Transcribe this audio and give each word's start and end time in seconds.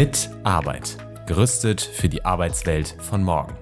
Mit 0.00 0.30
Arbeit. 0.44 0.96
Gerüstet 1.26 1.80
für 1.80 2.08
die 2.08 2.24
Arbeitswelt 2.24 2.94
von 3.00 3.20
morgen. 3.20 3.56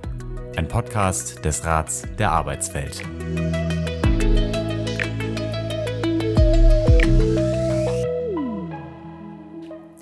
Ein 0.55 0.69
Podcast 0.69 1.43
des 1.43 1.65
Rats 1.65 2.03
der 2.19 2.31
Arbeitswelt. 2.31 3.03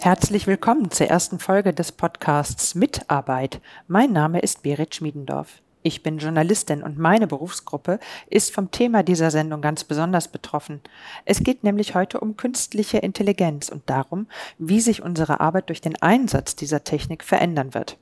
Herzlich 0.00 0.48
willkommen 0.48 0.90
zur 0.90 1.06
ersten 1.06 1.38
Folge 1.38 1.72
des 1.72 1.92
Podcasts 1.92 2.74
Mitarbeit. 2.74 3.60
Mein 3.86 4.12
Name 4.12 4.40
ist 4.40 4.64
Berit 4.64 4.96
Schmiedendorf. 4.96 5.62
Ich 5.86 6.02
bin 6.02 6.16
Journalistin 6.16 6.82
und 6.82 6.96
meine 6.96 7.26
Berufsgruppe 7.26 8.00
ist 8.30 8.54
vom 8.54 8.70
Thema 8.70 9.02
dieser 9.02 9.30
Sendung 9.30 9.60
ganz 9.60 9.84
besonders 9.84 10.28
betroffen. 10.28 10.80
Es 11.26 11.40
geht 11.40 11.62
nämlich 11.62 11.94
heute 11.94 12.20
um 12.20 12.38
künstliche 12.38 12.96
Intelligenz 12.96 13.68
und 13.68 13.82
darum, 13.84 14.26
wie 14.56 14.80
sich 14.80 15.02
unsere 15.02 15.40
Arbeit 15.40 15.68
durch 15.68 15.82
den 15.82 16.00
Einsatz 16.00 16.56
dieser 16.56 16.84
Technik 16.84 17.22
verändern 17.22 17.74
wird. 17.74 17.98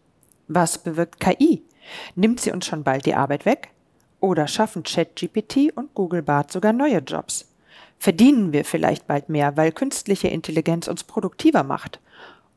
Was 0.46 0.78
bewirkt 0.78 1.18
KI? 1.18 1.64
Nimmt 2.14 2.38
sie 2.38 2.52
uns 2.52 2.66
schon 2.66 2.84
bald 2.84 3.05
die 3.05 3.16
Arbeit 3.16 3.46
weg? 3.46 3.70
Oder 4.20 4.46
schaffen 4.46 4.84
ChatGPT 4.84 5.72
und 5.74 5.92
Google 5.92 6.22
Bart 6.22 6.52
sogar 6.52 6.72
neue 6.72 6.98
Jobs? 6.98 7.52
Verdienen 7.98 8.52
wir 8.52 8.64
vielleicht 8.64 9.08
bald 9.08 9.28
mehr, 9.28 9.56
weil 9.56 9.72
künstliche 9.72 10.28
Intelligenz 10.28 10.86
uns 10.86 11.02
produktiver 11.02 11.64
macht? 11.64 11.98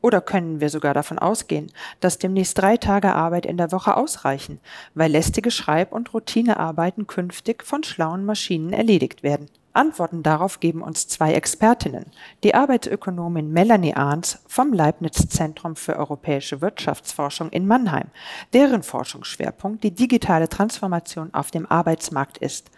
Oder 0.06 0.20
können 0.20 0.60
wir 0.60 0.70
sogar 0.70 0.94
davon 0.94 1.18
ausgehen, 1.18 1.72
dass 1.98 2.18
demnächst 2.18 2.56
drei 2.56 2.76
Tage 2.76 3.12
Arbeit 3.12 3.44
in 3.44 3.56
der 3.56 3.72
Woche 3.72 3.96
ausreichen, 3.96 4.60
weil 4.94 5.10
lästige 5.10 5.50
Schreib- 5.50 5.90
und 5.90 6.14
Routinearbeiten 6.14 7.08
künftig 7.08 7.64
von 7.64 7.82
schlauen 7.82 8.24
Maschinen 8.24 8.72
erledigt 8.72 9.24
werden? 9.24 9.50
Antworten 9.72 10.22
darauf 10.22 10.60
geben 10.60 10.82
uns 10.82 11.08
zwei 11.08 11.32
Expertinnen. 11.32 12.06
Die 12.44 12.54
Arbeitsökonomin 12.54 13.52
Melanie 13.52 13.94
Arns 13.94 14.38
vom 14.46 14.72
Leibniz 14.72 15.28
Zentrum 15.28 15.74
für 15.74 15.96
europäische 15.96 16.60
Wirtschaftsforschung 16.60 17.50
in 17.50 17.66
Mannheim, 17.66 18.06
deren 18.52 18.84
Forschungsschwerpunkt 18.84 19.82
die 19.82 19.90
digitale 19.90 20.48
Transformation 20.48 21.34
auf 21.34 21.50
dem 21.50 21.66
Arbeitsmarkt 21.66 22.38
ist. 22.38 22.70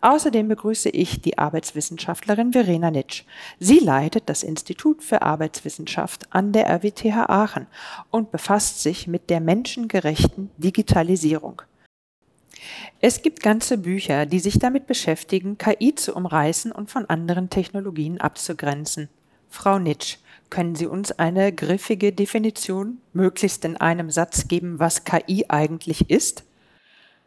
Außerdem 0.00 0.48
begrüße 0.48 0.88
ich 0.88 1.20
die 1.20 1.38
Arbeitswissenschaftlerin 1.38 2.52
Verena 2.52 2.90
Nitsch. 2.90 3.24
Sie 3.58 3.78
leitet 3.78 4.28
das 4.28 4.42
Institut 4.42 5.02
für 5.02 5.22
Arbeitswissenschaft 5.22 6.26
an 6.30 6.52
der 6.52 6.68
RWTH 6.68 7.28
Aachen 7.28 7.66
und 8.10 8.30
befasst 8.30 8.82
sich 8.82 9.06
mit 9.06 9.30
der 9.30 9.40
menschengerechten 9.40 10.50
Digitalisierung. 10.56 11.62
Es 13.00 13.22
gibt 13.22 13.42
ganze 13.42 13.78
Bücher, 13.78 14.26
die 14.26 14.38
sich 14.38 14.58
damit 14.58 14.86
beschäftigen, 14.86 15.58
KI 15.58 15.94
zu 15.94 16.14
umreißen 16.14 16.70
und 16.72 16.90
von 16.90 17.06
anderen 17.06 17.50
Technologien 17.50 18.20
abzugrenzen. 18.20 19.08
Frau 19.48 19.78
Nitsch, 19.78 20.18
können 20.50 20.74
Sie 20.74 20.86
uns 20.86 21.12
eine 21.12 21.52
griffige 21.52 22.12
Definition, 22.12 22.98
möglichst 23.12 23.64
in 23.64 23.76
einem 23.78 24.10
Satz 24.10 24.48
geben, 24.48 24.78
was 24.78 25.04
KI 25.04 25.46
eigentlich 25.48 26.10
ist? 26.10 26.44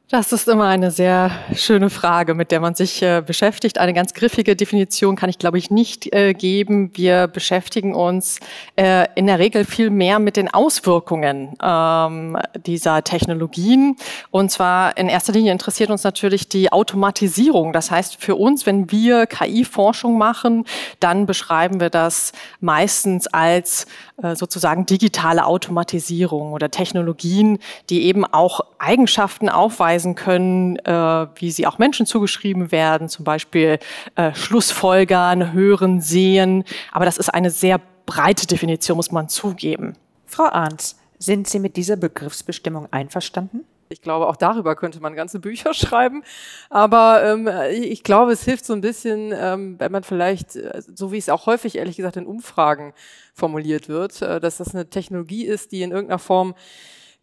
Das 0.07 0.31
ist 0.31 0.47
immer 0.47 0.67
eine 0.67 0.91
sehr 0.91 1.31
schöne 1.55 1.89
Frage, 1.89 2.35
mit 2.35 2.51
der 2.51 2.59
man 2.59 2.75
sich 2.75 3.01
äh, 3.01 3.23
beschäftigt. 3.25 3.79
Eine 3.79 3.91
ganz 3.91 4.13
griffige 4.13 4.55
Definition 4.55 5.15
kann 5.15 5.31
ich, 5.31 5.39
glaube 5.39 5.57
ich, 5.57 5.71
nicht 5.71 6.13
äh, 6.13 6.33
geben. 6.33 6.91
Wir 6.93 7.25
beschäftigen 7.25 7.95
uns 7.95 8.39
äh, 8.75 9.07
in 9.15 9.25
der 9.25 9.39
Regel 9.39 9.65
viel 9.65 9.89
mehr 9.89 10.19
mit 10.19 10.37
den 10.37 10.53
Auswirkungen 10.53 11.57
ähm, 11.59 12.37
dieser 12.67 13.03
Technologien. 13.03 13.95
Und 14.29 14.51
zwar 14.51 14.95
in 14.95 15.09
erster 15.09 15.33
Linie 15.33 15.51
interessiert 15.51 15.89
uns 15.89 16.03
natürlich 16.03 16.49
die 16.49 16.71
Automatisierung. 16.71 17.73
Das 17.73 17.89
heißt, 17.89 18.21
für 18.21 18.35
uns, 18.35 18.67
wenn 18.67 18.91
wir 18.91 19.25
KI-Forschung 19.25 20.19
machen, 20.19 20.65
dann 20.99 21.25
beschreiben 21.25 21.79
wir 21.79 21.89
das 21.89 22.31
meistens 22.59 23.25
als 23.25 23.87
äh, 24.21 24.35
sozusagen 24.35 24.85
digitale 24.85 25.47
Automatisierung 25.47 26.53
oder 26.53 26.69
Technologien, 26.69 27.57
die 27.89 28.03
eben 28.03 28.23
auch 28.23 28.61
Eigenschaften 28.85 29.49
aufweisen 29.49 30.15
können, 30.15 30.77
äh, 30.77 31.27
wie 31.35 31.51
sie 31.51 31.65
auch 31.65 31.79
Menschen 31.79 32.05
zugeschrieben 32.05 32.71
werden, 32.71 33.09
zum 33.09 33.25
Beispiel 33.25 33.79
äh, 34.15 34.33
Schlussfolgern, 34.33 35.53
hören, 35.53 36.01
sehen. 36.01 36.63
Aber 36.91 37.05
das 37.05 37.17
ist 37.17 37.29
eine 37.29 37.49
sehr 37.49 37.81
breite 38.05 38.45
Definition, 38.45 38.97
muss 38.97 39.11
man 39.11 39.27
zugeben. 39.27 39.93
Frau 40.25 40.45
Arndt, 40.45 40.95
sind 41.17 41.47
Sie 41.47 41.59
mit 41.59 41.77
dieser 41.77 41.95
Begriffsbestimmung 41.95 42.87
einverstanden? 42.91 43.65
Ich 43.89 44.01
glaube, 44.01 44.27
auch 44.27 44.35
darüber 44.35 44.75
könnte 44.75 44.99
man 44.99 45.15
ganze 45.15 45.39
Bücher 45.39 45.73
schreiben. 45.73 46.23
Aber 46.69 47.23
ähm, 47.23 47.49
ich 47.71 48.03
glaube, 48.03 48.31
es 48.31 48.43
hilft 48.43 48.65
so 48.65 48.73
ein 48.73 48.81
bisschen, 48.81 49.33
ähm, 49.35 49.79
wenn 49.79 49.91
man 49.91 50.03
vielleicht, 50.03 50.55
äh, 50.55 50.81
so 50.93 51.11
wie 51.11 51.17
es 51.17 51.29
auch 51.29 51.45
häufig, 51.45 51.77
ehrlich 51.77 51.97
gesagt, 51.97 52.17
in 52.17 52.25
Umfragen 52.25 52.93
formuliert 53.33 53.87
wird, 53.89 54.21
äh, 54.21 54.39
dass 54.39 54.57
das 54.57 54.73
eine 54.73 54.89
Technologie 54.89 55.45
ist, 55.45 55.71
die 55.71 55.81
in 55.81 55.91
irgendeiner 55.91 56.19
Form 56.19 56.55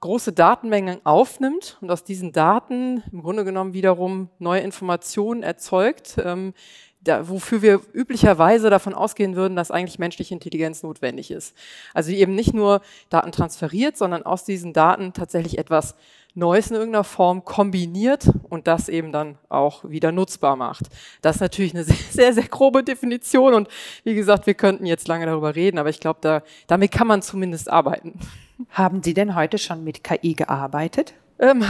große 0.02 0.32
Datenmengen 0.32 1.00
aufnimmt 1.04 1.78
und 1.80 1.90
aus 1.90 2.02
diesen 2.02 2.32
Daten 2.32 3.04
im 3.12 3.22
Grunde 3.22 3.44
genommen 3.44 3.72
wiederum 3.72 4.28
neue 4.38 4.60
Informationen 4.60 5.44
erzeugt, 5.44 6.16
ähm, 6.22 6.54
da, 7.04 7.28
wofür 7.28 7.62
wir 7.62 7.80
üblicherweise 7.92 8.70
davon 8.70 8.94
ausgehen 8.94 9.34
würden, 9.36 9.56
dass 9.56 9.70
eigentlich 9.70 9.98
menschliche 9.98 10.34
Intelligenz 10.34 10.82
notwendig 10.82 11.30
ist. 11.30 11.56
Also 11.94 12.10
die 12.10 12.18
eben 12.18 12.34
nicht 12.34 12.54
nur 12.54 12.80
Daten 13.10 13.32
transferiert, 13.32 13.96
sondern 13.96 14.24
aus 14.24 14.44
diesen 14.44 14.72
Daten 14.72 15.12
tatsächlich 15.12 15.58
etwas 15.58 15.94
Neues 16.34 16.70
in 16.70 16.76
irgendeiner 16.76 17.04
Form 17.04 17.44
kombiniert 17.44 18.30
und 18.48 18.66
das 18.66 18.88
eben 18.88 19.12
dann 19.12 19.36
auch 19.50 19.84
wieder 19.84 20.12
nutzbar 20.12 20.56
macht. 20.56 20.84
Das 21.20 21.36
ist 21.36 21.40
natürlich 21.42 21.74
eine 21.74 21.84
sehr, 21.84 21.96
sehr, 22.10 22.32
sehr 22.32 22.48
grobe 22.48 22.82
Definition 22.82 23.54
und 23.54 23.68
wie 24.04 24.14
gesagt, 24.14 24.46
wir 24.46 24.54
könnten 24.54 24.86
jetzt 24.86 25.08
lange 25.08 25.26
darüber 25.26 25.54
reden, 25.54 25.78
aber 25.78 25.90
ich 25.90 26.00
glaube, 26.00 26.20
da, 26.22 26.42
damit 26.68 26.90
kann 26.90 27.06
man 27.06 27.20
zumindest 27.20 27.70
arbeiten. 27.70 28.18
Haben 28.70 29.02
Sie 29.02 29.12
denn 29.12 29.34
heute 29.34 29.58
schon 29.58 29.84
mit 29.84 30.04
KI 30.04 30.34
gearbeitet? 30.34 31.14
Ähm, 31.38 31.64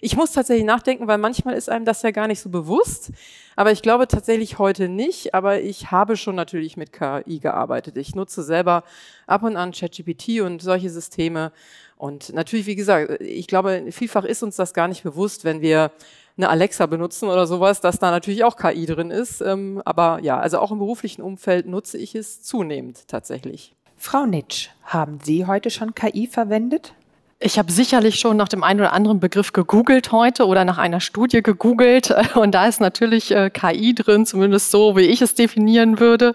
ich 0.00 0.16
muss 0.16 0.32
tatsächlich 0.32 0.66
nachdenken, 0.66 1.06
weil 1.06 1.18
manchmal 1.18 1.54
ist 1.54 1.68
einem 1.68 1.84
das 1.84 2.02
ja 2.02 2.10
gar 2.10 2.28
nicht 2.28 2.40
so 2.40 2.50
bewusst. 2.50 3.10
Aber 3.56 3.72
ich 3.72 3.82
glaube 3.82 4.06
tatsächlich 4.08 4.58
heute 4.58 4.88
nicht. 4.88 5.34
Aber 5.34 5.60
ich 5.60 5.90
habe 5.90 6.16
schon 6.16 6.36
natürlich 6.36 6.76
mit 6.76 6.92
KI 6.92 7.40
gearbeitet. 7.40 7.96
Ich 7.96 8.14
nutze 8.14 8.42
selber 8.42 8.84
ab 9.26 9.42
und 9.42 9.56
an 9.56 9.72
ChatGPT 9.72 10.40
und 10.40 10.62
solche 10.62 10.90
Systeme. 10.90 11.52
Und 11.96 12.32
natürlich, 12.32 12.66
wie 12.66 12.76
gesagt, 12.76 13.20
ich 13.20 13.48
glaube, 13.48 13.86
vielfach 13.90 14.24
ist 14.24 14.42
uns 14.42 14.56
das 14.56 14.72
gar 14.72 14.88
nicht 14.88 15.02
bewusst, 15.02 15.44
wenn 15.44 15.60
wir 15.60 15.90
eine 16.36 16.48
Alexa 16.48 16.86
benutzen 16.86 17.28
oder 17.28 17.46
sowas, 17.46 17.80
dass 17.80 17.98
da 17.98 18.12
natürlich 18.12 18.44
auch 18.44 18.56
KI 18.56 18.86
drin 18.86 19.10
ist. 19.10 19.40
Ähm, 19.40 19.82
aber 19.84 20.20
ja, 20.22 20.38
also 20.38 20.60
auch 20.60 20.70
im 20.70 20.78
beruflichen 20.78 21.20
Umfeld 21.20 21.66
nutze 21.66 21.98
ich 21.98 22.14
es 22.14 22.42
zunehmend 22.42 23.08
tatsächlich. 23.08 23.74
Frau 23.96 24.26
Nitsch, 24.26 24.68
haben 24.84 25.18
Sie 25.20 25.46
heute 25.46 25.70
schon 25.70 25.96
KI 25.96 26.28
verwendet? 26.28 26.94
Ich 27.40 27.56
habe 27.56 27.70
sicherlich 27.70 28.18
schon 28.18 28.36
nach 28.36 28.48
dem 28.48 28.64
einen 28.64 28.80
oder 28.80 28.92
anderen 28.92 29.20
Begriff 29.20 29.52
gegoogelt 29.52 30.10
heute 30.10 30.44
oder 30.44 30.64
nach 30.64 30.78
einer 30.78 30.98
Studie 30.98 31.40
gegoogelt. 31.40 32.12
Und 32.34 32.52
da 32.52 32.66
ist 32.66 32.80
natürlich 32.80 33.30
äh, 33.30 33.48
KI 33.48 33.94
drin, 33.94 34.26
zumindest 34.26 34.72
so, 34.72 34.96
wie 34.96 35.02
ich 35.02 35.22
es 35.22 35.36
definieren 35.36 36.00
würde. 36.00 36.34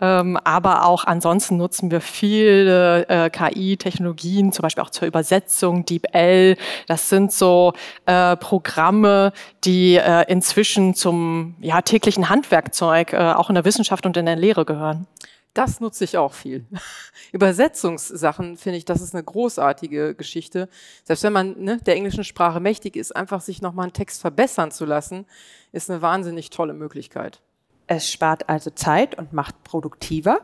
Ähm, 0.00 0.36
aber 0.42 0.84
auch 0.84 1.04
ansonsten 1.04 1.58
nutzen 1.58 1.92
wir 1.92 2.00
viele 2.00 3.08
äh, 3.08 3.30
KI-Technologien, 3.30 4.50
zum 4.50 4.64
Beispiel 4.64 4.82
auch 4.82 4.90
zur 4.90 5.06
Übersetzung, 5.06 5.84
DeepL. 5.84 6.56
Das 6.88 7.08
sind 7.08 7.30
so 7.30 7.72
äh, 8.06 8.34
Programme, 8.36 9.32
die 9.62 10.00
inzwischen 10.26 10.96
zum 10.96 11.54
ja, 11.60 11.82
täglichen 11.82 12.28
Handwerkzeug 12.28 13.14
auch 13.14 13.48
in 13.48 13.54
der 13.54 13.64
Wissenschaft 13.64 14.06
und 14.06 14.16
in 14.16 14.26
der 14.26 14.34
Lehre 14.34 14.64
gehören. 14.64 15.06
Das 15.54 15.80
nutze 15.80 16.04
ich 16.04 16.16
auch 16.16 16.32
viel. 16.32 16.66
Übersetzungssachen 17.32 18.56
finde 18.56 18.78
ich, 18.78 18.84
das 18.84 19.02
ist 19.02 19.14
eine 19.14 19.22
großartige 19.22 20.14
Geschichte. 20.14 20.68
Selbst 21.04 21.22
wenn 21.24 21.32
man 21.32 21.62
ne, 21.62 21.78
der 21.78 21.96
englischen 21.96 22.24
Sprache 22.24 22.60
mächtig 22.60 22.96
ist, 22.96 23.14
einfach 23.14 23.40
sich 23.42 23.60
nochmal 23.60 23.84
einen 23.84 23.92
Text 23.92 24.20
verbessern 24.20 24.70
zu 24.70 24.86
lassen, 24.86 25.26
ist 25.72 25.90
eine 25.90 26.00
wahnsinnig 26.00 26.50
tolle 26.50 26.72
Möglichkeit. 26.72 27.42
Es 27.86 28.10
spart 28.10 28.48
also 28.48 28.70
Zeit 28.70 29.18
und 29.18 29.32
macht 29.32 29.62
produktiver. 29.64 30.40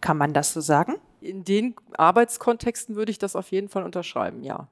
Kann 0.00 0.18
man 0.18 0.34
das 0.34 0.52
so 0.52 0.60
sagen? 0.60 0.96
In 1.20 1.44
den 1.44 1.74
Arbeitskontexten 1.96 2.96
würde 2.96 3.10
ich 3.10 3.18
das 3.18 3.36
auf 3.36 3.50
jeden 3.50 3.70
Fall 3.70 3.84
unterschreiben, 3.84 4.42
ja. 4.42 4.68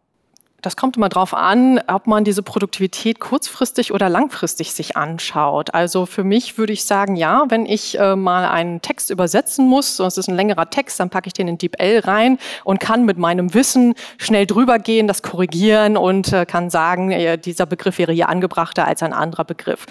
Das 0.63 0.77
kommt 0.77 0.97
immer 0.97 1.09
darauf 1.09 1.35
an, 1.35 1.81
ob 1.89 2.07
man 2.07 2.23
diese 2.23 2.45
Produktivität 2.45 3.19
kurzfristig 3.19 3.93
oder 3.93 4.09
langfristig 4.09 4.73
sich 4.73 4.97
anschaut. 4.97 5.75
Also 5.75 6.07
für 6.07 6.23
mich 6.23 6.57
würde 6.57 6.73
ich 6.73 6.85
sagen, 6.85 7.17
ja, 7.17 7.45
wenn 7.49 7.67
ich 7.67 7.99
äh, 7.99 8.15
mal 8.15 8.49
einen 8.49 8.81
Text 8.81 9.11
übersetzen 9.11 9.67
muss, 9.67 9.97
so 9.97 10.07
es 10.07 10.19
ist 10.19 10.29
ein 10.29 10.37
längerer 10.37 10.71
Text, 10.71 11.01
dann 11.01 11.11
packe 11.11 11.27
ich 11.27 11.33
den 11.33 11.49
in 11.49 11.59
DeepL 11.59 12.03
rein 12.05 12.39
und 12.63 12.79
kann 12.79 13.05
mit 13.05 13.19
meinem 13.19 13.55
Wissen 13.55 13.95
schnell 14.19 14.47
drüber 14.47 14.79
gehen, 14.79 15.09
das 15.09 15.23
korrigieren 15.23 15.97
und 15.97 16.33
äh, 16.33 16.47
kann 16.47 16.71
sagen, 16.71 17.11
äh, 17.11 17.37
dieser 17.39 17.67
Begriff 17.67 17.99
wäre 17.99 18.13
hier 18.13 18.29
angebrachter 18.29 18.87
als 18.87 19.03
ein 19.03 19.13
anderer 19.13 19.45
Begriff. 19.45 19.87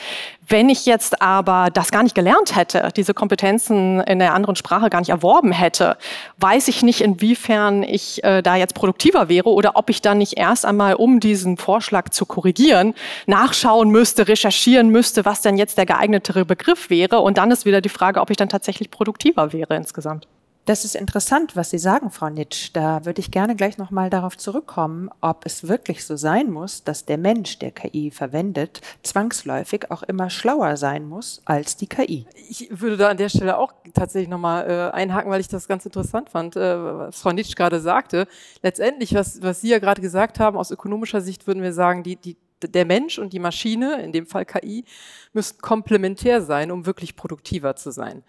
Wenn 0.48 0.70
ich 0.70 0.86
jetzt 0.86 1.22
aber 1.22 1.70
das 1.72 1.92
gar 1.92 2.04
nicht 2.04 2.16
gelernt 2.16 2.56
hätte, 2.56 2.90
diese 2.96 3.14
Kompetenzen 3.14 4.02
in 4.02 4.20
der 4.20 4.34
anderen 4.34 4.56
Sprache 4.56 4.90
gar 4.90 5.00
nicht 5.00 5.10
erworben 5.10 5.52
hätte, 5.52 5.98
weiß 6.40 6.68
ich 6.68 6.82
nicht, 6.84 7.02
inwiefern 7.02 7.84
ich 7.84 8.24
äh, 8.24 8.42
da 8.42 8.56
jetzt 8.56 8.76
produktiver 8.76 9.30
wäre 9.30 9.50
oder 9.50 9.76
ob 9.76 9.90
ich 9.90 10.02
dann 10.02 10.18
nicht 10.18 10.38
erst 10.38 10.61
einmal, 10.66 10.96
um 10.96 11.20
diesen 11.20 11.58
Vorschlag 11.58 12.10
zu 12.10 12.26
korrigieren, 12.26 12.94
nachschauen 13.28 13.90
müsste, 13.90 14.28
recherchieren 14.28 14.90
müsste, 14.90 15.26
was 15.26 15.42
denn 15.42 15.58
jetzt 15.58 15.78
der 15.78 15.86
geeignetere 15.86 16.46
Begriff 16.46 16.90
wäre. 16.90 17.20
Und 17.20 17.38
dann 17.38 17.52
ist 17.52 17.66
wieder 17.66 17.82
die 17.82 17.90
Frage, 17.90 18.22
ob 18.22 18.30
ich 18.30 18.38
dann 18.38 18.50
tatsächlich 18.50 18.92
produktiver 18.92 19.54
wäre 19.54 19.76
insgesamt. 19.76 20.28
Das 20.66 20.86
ist 20.86 20.96
interessant, 20.96 21.56
was 21.56 21.72
Sie 21.72 21.80
sagen, 21.80 22.12
Frau 22.12 22.30
Nitsch. 22.30 22.70
Da 22.74 23.04
würde 23.04 23.20
ich 23.20 23.32
gerne 23.32 23.56
gleich 23.56 23.80
nochmal 23.80 24.12
darauf 24.12 24.38
zurückkommen, 24.38 25.10
ob 25.20 25.44
es 25.46 25.68
wirklich 25.68 26.06
so 26.06 26.16
sein 26.16 26.52
muss, 26.52 26.84
dass 26.84 27.06
der 27.06 27.18
Mensch, 27.18 27.58
der 27.58 27.72
KI 27.72 28.12
verwendet, 28.12 28.80
zwangsläufig 29.02 29.90
auch 29.90 30.04
immer 30.04 30.30
schlauer 30.30 30.78
sein 30.78 31.08
muss 31.08 31.42
als 31.46 31.78
die 31.78 31.88
KI. 31.88 32.28
Ich 32.48 32.68
würde 32.70 32.98
da 32.98 33.10
an 33.10 33.18
der 33.18 33.30
Stelle 33.30 33.58
auch 33.58 33.74
tatsächlich 33.96 34.30
nochmal 34.30 34.70
äh, 34.70 34.96
einhaken, 34.96 35.32
weil 35.32 35.42
ich 35.42 35.48
das 35.48 35.68
ganz 35.68 35.84
interessant 35.86 36.30
fand, 36.30 36.56
äh, 36.56 36.84
was 36.84 37.20
Frau 37.20 37.32
Nitsch 37.32 37.56
gerade 37.56 37.80
sagte. 37.80 38.28
Letztendlich, 38.62 39.16
was, 39.16 39.42
was 39.42 39.62
Sie 39.62 39.70
ja 39.70 39.80
gerade 39.80 40.02
gesagt 40.02 40.40
haben, 40.40 40.58
aus 40.58 40.70
ökonomischer 40.70 41.22
Sicht 41.22 41.48
würden 41.48 41.64
wir 41.64 41.74
sagen, 41.74 42.04
die, 42.04 42.18
die 42.18 42.38
der 42.68 42.86
Mensch 42.86 43.18
und 43.18 43.34
die 43.34 43.40
Maschine, 43.40 44.02
in 44.04 44.12
dem 44.12 44.28
Fall 44.28 44.46
KI, 44.46 44.86
müssen 45.34 45.58
komplementär 45.60 46.42
sein, 46.42 46.72
um 46.72 46.86
wirklich 46.86 47.16
produktiver 47.16 47.76
zu 47.76 47.92
sein. 47.92 48.24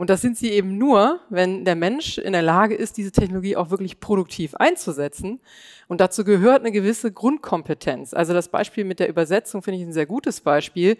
Und 0.00 0.08
das 0.08 0.22
sind 0.22 0.38
sie 0.38 0.48
eben 0.48 0.78
nur, 0.78 1.20
wenn 1.28 1.66
der 1.66 1.76
Mensch 1.76 2.16
in 2.16 2.32
der 2.32 2.40
Lage 2.40 2.74
ist, 2.74 2.96
diese 2.96 3.12
Technologie 3.12 3.54
auch 3.54 3.68
wirklich 3.68 4.00
produktiv 4.00 4.54
einzusetzen. 4.54 5.40
Und 5.88 6.00
dazu 6.00 6.24
gehört 6.24 6.60
eine 6.60 6.72
gewisse 6.72 7.12
Grundkompetenz. 7.12 8.14
Also 8.14 8.32
das 8.32 8.48
Beispiel 8.48 8.84
mit 8.84 8.98
der 8.98 9.10
Übersetzung 9.10 9.60
finde 9.60 9.78
ich 9.78 9.86
ein 9.86 9.92
sehr 9.92 10.06
gutes 10.06 10.40
Beispiel. 10.40 10.96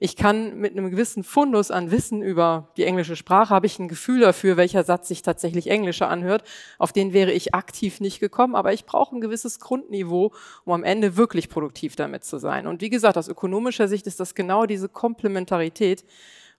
Ich 0.00 0.16
kann 0.16 0.58
mit 0.58 0.72
einem 0.72 0.90
gewissen 0.90 1.24
Fundus 1.24 1.70
an 1.70 1.90
Wissen 1.90 2.20
über 2.20 2.68
die 2.76 2.84
englische 2.84 3.16
Sprache, 3.16 3.54
habe 3.54 3.64
ich 3.64 3.78
ein 3.78 3.88
Gefühl 3.88 4.20
dafür, 4.20 4.58
welcher 4.58 4.84
Satz 4.84 5.08
sich 5.08 5.22
tatsächlich 5.22 5.70
englischer 5.70 6.10
anhört. 6.10 6.44
Auf 6.76 6.92
den 6.92 7.14
wäre 7.14 7.32
ich 7.32 7.54
aktiv 7.54 8.00
nicht 8.00 8.20
gekommen, 8.20 8.54
aber 8.54 8.74
ich 8.74 8.84
brauche 8.84 9.16
ein 9.16 9.22
gewisses 9.22 9.60
Grundniveau, 9.60 10.30
um 10.66 10.74
am 10.74 10.84
Ende 10.84 11.16
wirklich 11.16 11.48
produktiv 11.48 11.96
damit 11.96 12.24
zu 12.24 12.36
sein. 12.36 12.66
Und 12.66 12.82
wie 12.82 12.90
gesagt, 12.90 13.16
aus 13.16 13.28
ökonomischer 13.28 13.88
Sicht 13.88 14.06
ist 14.06 14.20
das 14.20 14.34
genau 14.34 14.66
diese 14.66 14.90
Komplementarität, 14.90 16.04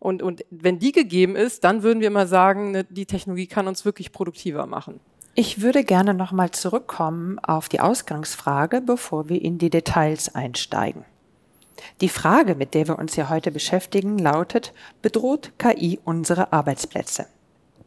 und, 0.03 0.21
und 0.21 0.43
wenn 0.49 0.79
die 0.79 0.91
gegeben 0.91 1.37
ist, 1.37 1.63
dann 1.63 1.81
würden 1.81 2.01
wir 2.01 2.07
immer 2.07 2.27
sagen, 2.27 2.71
ne, 2.71 2.83
die 2.83 3.05
Technologie 3.05 3.47
kann 3.47 3.69
uns 3.69 3.85
wirklich 3.85 4.11
produktiver 4.11 4.65
machen. 4.65 4.99
Ich 5.33 5.61
würde 5.61 5.85
gerne 5.85 6.13
nochmal 6.13 6.51
zurückkommen 6.51 7.39
auf 7.39 7.69
die 7.69 7.79
Ausgangsfrage, 7.79 8.81
bevor 8.81 9.29
wir 9.29 9.41
in 9.41 9.57
die 9.57 9.69
Details 9.69 10.35
einsteigen. 10.35 11.05
Die 12.01 12.09
Frage, 12.09 12.55
mit 12.55 12.73
der 12.73 12.89
wir 12.89 12.99
uns 12.99 13.15
hier 13.15 13.29
heute 13.29 13.49
beschäftigen, 13.49 14.17
lautet, 14.17 14.73
bedroht 15.01 15.53
KI 15.57 15.99
unsere 16.03 16.51
Arbeitsplätze? 16.51 17.25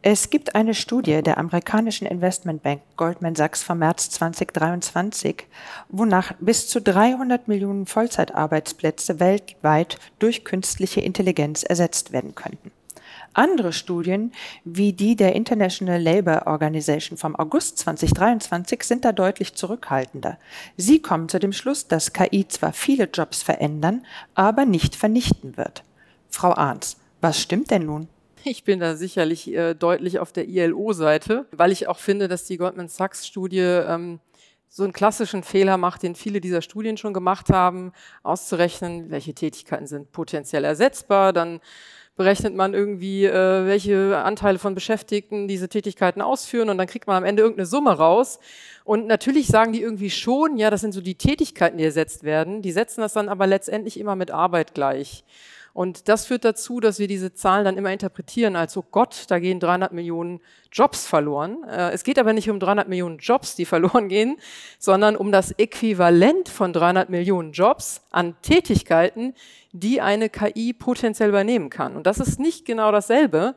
Es 0.03 0.29
gibt 0.29 0.53
eine 0.53 0.75
Studie 0.75 1.23
der 1.23 1.39
amerikanischen 1.39 2.05
Investmentbank 2.05 2.81
Goldman 2.97 3.35
Sachs 3.35 3.63
vom 3.63 3.79
März 3.79 4.11
2023, 4.11 5.47
wonach 5.89 6.33
bis 6.39 6.67
zu 6.67 6.79
300 6.79 7.47
Millionen 7.47 7.87
Vollzeitarbeitsplätze 7.87 9.19
weltweit 9.19 9.97
durch 10.19 10.45
künstliche 10.45 11.01
Intelligenz 11.01 11.63
ersetzt 11.63 12.11
werden 12.11 12.35
könnten. 12.35 12.71
Andere 13.33 13.73
Studien, 13.73 14.33
wie 14.63 14.93
die 14.93 15.15
der 15.15 15.35
International 15.35 16.01
Labour 16.01 16.43
Organization 16.45 17.17
vom 17.17 17.35
August 17.35 17.79
2023, 17.79 18.83
sind 18.83 19.03
da 19.03 19.11
deutlich 19.11 19.55
zurückhaltender. 19.55 20.37
Sie 20.77 21.01
kommen 21.01 21.27
zu 21.27 21.39
dem 21.39 21.53
Schluss, 21.53 21.87
dass 21.87 22.13
KI 22.13 22.47
zwar 22.47 22.71
viele 22.71 23.05
Jobs 23.05 23.41
verändern, 23.41 24.05
aber 24.35 24.65
nicht 24.65 24.95
vernichten 24.95 25.57
wird. 25.57 25.83
Frau 26.29 26.53
Arns, 26.53 26.97
was 27.19 27.41
stimmt 27.41 27.71
denn 27.71 27.85
nun? 27.85 28.07
Ich 28.49 28.63
bin 28.63 28.79
da 28.79 28.95
sicherlich 28.95 29.53
äh, 29.53 29.73
deutlich 29.73 30.19
auf 30.19 30.31
der 30.31 30.47
ILO-Seite, 30.47 31.47
weil 31.51 31.73
ich 31.73 31.87
auch 31.87 31.99
finde, 31.99 32.29
dass 32.29 32.45
die 32.45 32.57
Goldman 32.57 32.87
Sachs-Studie 32.87 33.59
ähm, 33.59 34.19
so 34.69 34.83
einen 34.83 34.93
klassischen 34.93 35.43
Fehler 35.43 35.77
macht, 35.77 36.03
den 36.03 36.15
viele 36.15 36.39
dieser 36.39 36.61
Studien 36.61 36.95
schon 36.95 37.13
gemacht 37.13 37.49
haben, 37.49 37.91
auszurechnen, 38.23 39.09
welche 39.09 39.33
Tätigkeiten 39.33 39.85
sind 39.85 40.13
potenziell 40.13 40.63
ersetzbar, 40.63 41.33
dann 41.33 41.59
berechnet 42.15 42.55
man 42.55 42.73
irgendwie, 42.73 43.25
äh, 43.25 43.65
welche 43.65 44.17
Anteile 44.17 44.59
von 44.59 44.75
Beschäftigten 44.75 45.47
diese 45.47 45.67
Tätigkeiten 45.67 46.21
ausführen 46.21 46.69
und 46.69 46.77
dann 46.77 46.87
kriegt 46.87 47.05
man 47.05 47.17
am 47.17 47.25
Ende 47.25 47.43
irgendeine 47.43 47.67
Summe 47.67 47.91
raus. 47.97 48.39
Und 48.85 49.07
natürlich 49.07 49.47
sagen 49.47 49.73
die 49.73 49.81
irgendwie 49.81 50.09
schon, 50.09 50.57
ja, 50.57 50.69
das 50.69 50.81
sind 50.81 50.93
so 50.93 51.01
die 51.01 51.15
Tätigkeiten, 51.15 51.77
die 51.77 51.83
ersetzt 51.83 52.23
werden. 52.23 52.61
Die 52.61 52.71
setzen 52.71 53.01
das 53.01 53.13
dann 53.13 53.29
aber 53.29 53.45
letztendlich 53.45 53.99
immer 53.99 54.15
mit 54.15 54.31
Arbeit 54.31 54.73
gleich. 54.73 55.25
Und 55.77 56.09
das 56.09 56.25
führt 56.25 56.43
dazu, 56.43 56.79
dass 56.79 56.97
wir 56.97 57.07
diese 57.07 57.35
Zahlen 57.35 57.63
dann 57.63 57.77
immer 57.77 57.93
interpretieren 57.93 58.55
als, 58.55 58.75
oh 58.77 58.83
Gott, 58.89 59.25
da 59.27 59.37
gehen 59.37 59.59
300 59.59 59.93
Millionen 59.93 60.39
Jobs 60.71 61.05
verloren. 61.05 61.63
Äh, 61.69 61.91
es 61.91 62.03
geht 62.03 62.17
aber 62.17 62.33
nicht 62.33 62.49
um 62.49 62.59
300 62.59 62.87
Millionen 62.87 63.19
Jobs, 63.19 63.53
die 63.53 63.65
verloren 63.65 64.09
gehen, 64.09 64.37
sondern 64.79 65.15
um 65.15 65.31
das 65.31 65.51
Äquivalent 65.51 66.49
von 66.49 66.73
300 66.73 67.11
Millionen 67.11 67.51
Jobs 67.51 68.01
an 68.09 68.35
Tätigkeiten, 68.41 69.35
die 69.71 70.01
eine 70.01 70.29
KI 70.29 70.73
potenziell 70.73 71.29
übernehmen 71.29 71.69
kann. 71.69 71.95
Und 71.95 72.07
das 72.07 72.17
ist 72.17 72.39
nicht 72.39 72.65
genau 72.65 72.91
dasselbe, 72.91 73.53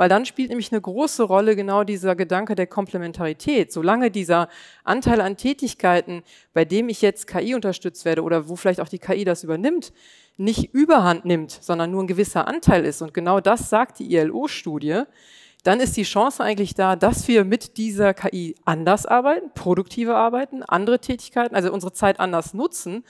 weil 0.00 0.08
dann 0.08 0.26
spielt 0.26 0.48
nämlich 0.48 0.72
eine 0.72 0.80
große 0.80 1.22
Rolle 1.22 1.54
genau 1.54 1.84
dieser 1.84 2.16
Gedanke 2.16 2.56
der 2.56 2.66
Komplementarität. 2.66 3.70
Solange 3.70 4.10
dieser 4.10 4.48
Anteil 4.82 5.20
an 5.20 5.36
Tätigkeiten, 5.36 6.24
bei 6.52 6.64
dem 6.64 6.88
ich 6.88 7.00
jetzt 7.00 7.28
KI 7.28 7.54
unterstützt 7.54 8.04
werde 8.04 8.22
oder 8.22 8.48
wo 8.48 8.56
vielleicht 8.56 8.80
auch 8.80 8.88
die 8.88 8.98
KI 8.98 9.22
das 9.24 9.44
übernimmt, 9.44 9.92
nicht 10.40 10.74
überhand 10.74 11.24
nimmt, 11.24 11.50
sondern 11.50 11.90
nur 11.90 12.02
ein 12.02 12.06
gewisser 12.06 12.48
Anteil 12.48 12.84
ist, 12.84 13.02
und 13.02 13.14
genau 13.14 13.40
das 13.40 13.68
sagt 13.68 13.98
die 13.98 14.14
ILO-Studie, 14.14 15.02
dann 15.62 15.80
ist 15.80 15.96
die 15.96 16.04
Chance 16.04 16.42
eigentlich 16.42 16.74
da, 16.74 16.96
dass 16.96 17.28
wir 17.28 17.44
mit 17.44 17.76
dieser 17.76 18.14
KI 18.14 18.54
anders 18.64 19.04
arbeiten, 19.04 19.50
produktiver 19.54 20.16
arbeiten, 20.16 20.62
andere 20.62 20.98
Tätigkeiten, 20.98 21.54
also 21.54 21.70
unsere 21.70 21.92
Zeit 21.92 22.18
anders 22.18 22.54
nutzen. 22.54 23.04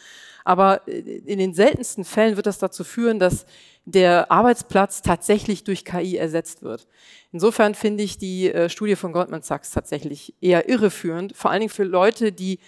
Aber 0.44 0.86
in 0.88 1.38
den 1.38 1.54
seltensten 1.54 2.04
Fällen 2.04 2.34
wird 2.34 2.46
das 2.46 2.58
dazu 2.58 2.82
führen, 2.82 3.20
dass 3.20 3.46
der 3.84 4.32
Arbeitsplatz 4.32 5.02
tatsächlich 5.02 5.62
durch 5.62 5.84
KI 5.84 6.16
ersetzt 6.16 6.62
wird. 6.62 6.88
Insofern 7.30 7.76
finde 7.76 8.02
ich 8.02 8.18
die 8.18 8.52
äh, 8.52 8.68
Studie 8.68 8.96
von 8.96 9.12
Goldman 9.12 9.42
Sachs 9.42 9.70
tatsächlich 9.70 10.34
eher 10.40 10.68
irreführend, 10.68 11.36
vor 11.36 11.50
allen 11.50 11.60
Dingen 11.60 11.70
für 11.70 11.84
Leute, 11.84 12.32
die 12.32 12.58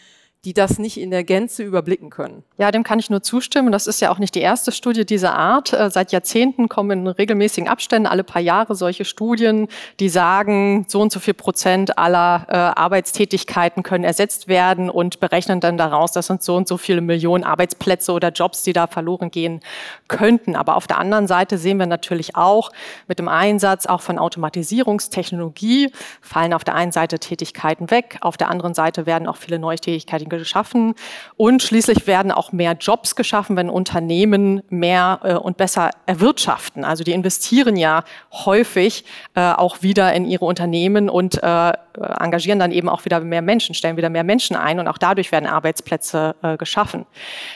die 0.44 0.54
das 0.54 0.80
nicht 0.80 0.98
in 0.98 1.12
der 1.12 1.22
Gänze 1.22 1.62
überblicken 1.62 2.10
können. 2.10 2.42
Ja, 2.58 2.72
dem 2.72 2.82
kann 2.82 2.98
ich 2.98 3.10
nur 3.10 3.22
zustimmen. 3.22 3.70
Das 3.70 3.86
ist 3.86 4.00
ja 4.00 4.10
auch 4.10 4.18
nicht 4.18 4.34
die 4.34 4.40
erste 4.40 4.72
Studie 4.72 5.06
dieser 5.06 5.36
Art. 5.36 5.72
Äh, 5.72 5.88
seit 5.88 6.10
Jahrzehnten 6.10 6.68
kommen 6.68 6.90
in 6.90 7.06
regelmäßigen 7.06 7.68
Abständen 7.68 8.08
alle 8.08 8.24
paar 8.24 8.42
Jahre 8.42 8.74
solche 8.74 9.04
Studien, 9.04 9.68
die 10.00 10.08
sagen, 10.08 10.84
so 10.88 11.00
und 11.00 11.12
so 11.12 11.20
viel 11.20 11.34
Prozent 11.34 11.96
aller 11.96 12.46
äh, 12.48 12.56
Arbeitstätigkeiten 12.56 13.84
können 13.84 14.02
ersetzt 14.02 14.48
werden 14.48 14.90
und 14.90 15.20
berechnen 15.20 15.60
dann 15.60 15.76
daraus, 15.76 16.10
das 16.10 16.26
sind 16.26 16.42
so 16.42 16.56
und 16.56 16.66
so 16.66 16.76
viele 16.76 17.02
Millionen 17.02 17.44
Arbeitsplätze 17.44 18.10
oder 18.10 18.30
Jobs, 18.30 18.64
die 18.64 18.72
da 18.72 18.88
verloren 18.88 19.30
gehen 19.30 19.60
könnten. 20.08 20.56
Aber 20.56 20.74
auf 20.74 20.88
der 20.88 20.98
anderen 20.98 21.28
Seite 21.28 21.56
sehen 21.56 21.78
wir 21.78 21.86
natürlich 21.86 22.34
auch 22.34 22.72
mit 23.06 23.20
dem 23.20 23.28
Einsatz 23.28 23.86
auch 23.86 24.00
von 24.00 24.18
Automatisierungstechnologie 24.18 25.92
fallen 26.20 26.52
auf 26.52 26.64
der 26.64 26.74
einen 26.74 26.90
Seite 26.90 27.20
Tätigkeiten 27.20 27.92
weg, 27.92 28.18
auf 28.22 28.36
der 28.36 28.50
anderen 28.50 28.74
Seite 28.74 29.06
werden 29.06 29.28
auch 29.28 29.36
viele 29.36 29.60
neue 29.60 29.76
Tätigkeiten 29.76 30.31
geschaffen 30.38 30.94
und 31.36 31.62
schließlich 31.62 32.06
werden 32.06 32.32
auch 32.32 32.52
mehr 32.52 32.72
Jobs 32.72 33.16
geschaffen, 33.16 33.56
wenn 33.56 33.70
Unternehmen 33.70 34.62
mehr 34.68 35.20
äh, 35.22 35.34
und 35.34 35.56
besser 35.56 35.90
erwirtschaften. 36.06 36.84
Also 36.84 37.04
die 37.04 37.12
investieren 37.12 37.76
ja 37.76 38.04
häufig 38.32 39.04
äh, 39.34 39.52
auch 39.52 39.82
wieder 39.82 40.12
in 40.12 40.24
ihre 40.26 40.44
Unternehmen 40.44 41.08
und 41.08 41.42
äh, 41.42 41.72
engagieren 41.98 42.58
dann 42.58 42.72
eben 42.72 42.88
auch 42.88 43.04
wieder 43.04 43.20
mehr 43.20 43.42
Menschen, 43.42 43.74
stellen 43.74 43.96
wieder 43.96 44.10
mehr 44.10 44.24
Menschen 44.24 44.56
ein 44.56 44.80
und 44.80 44.88
auch 44.88 44.98
dadurch 44.98 45.32
werden 45.32 45.46
Arbeitsplätze 45.46 46.34
äh, 46.42 46.56
geschaffen. 46.56 47.06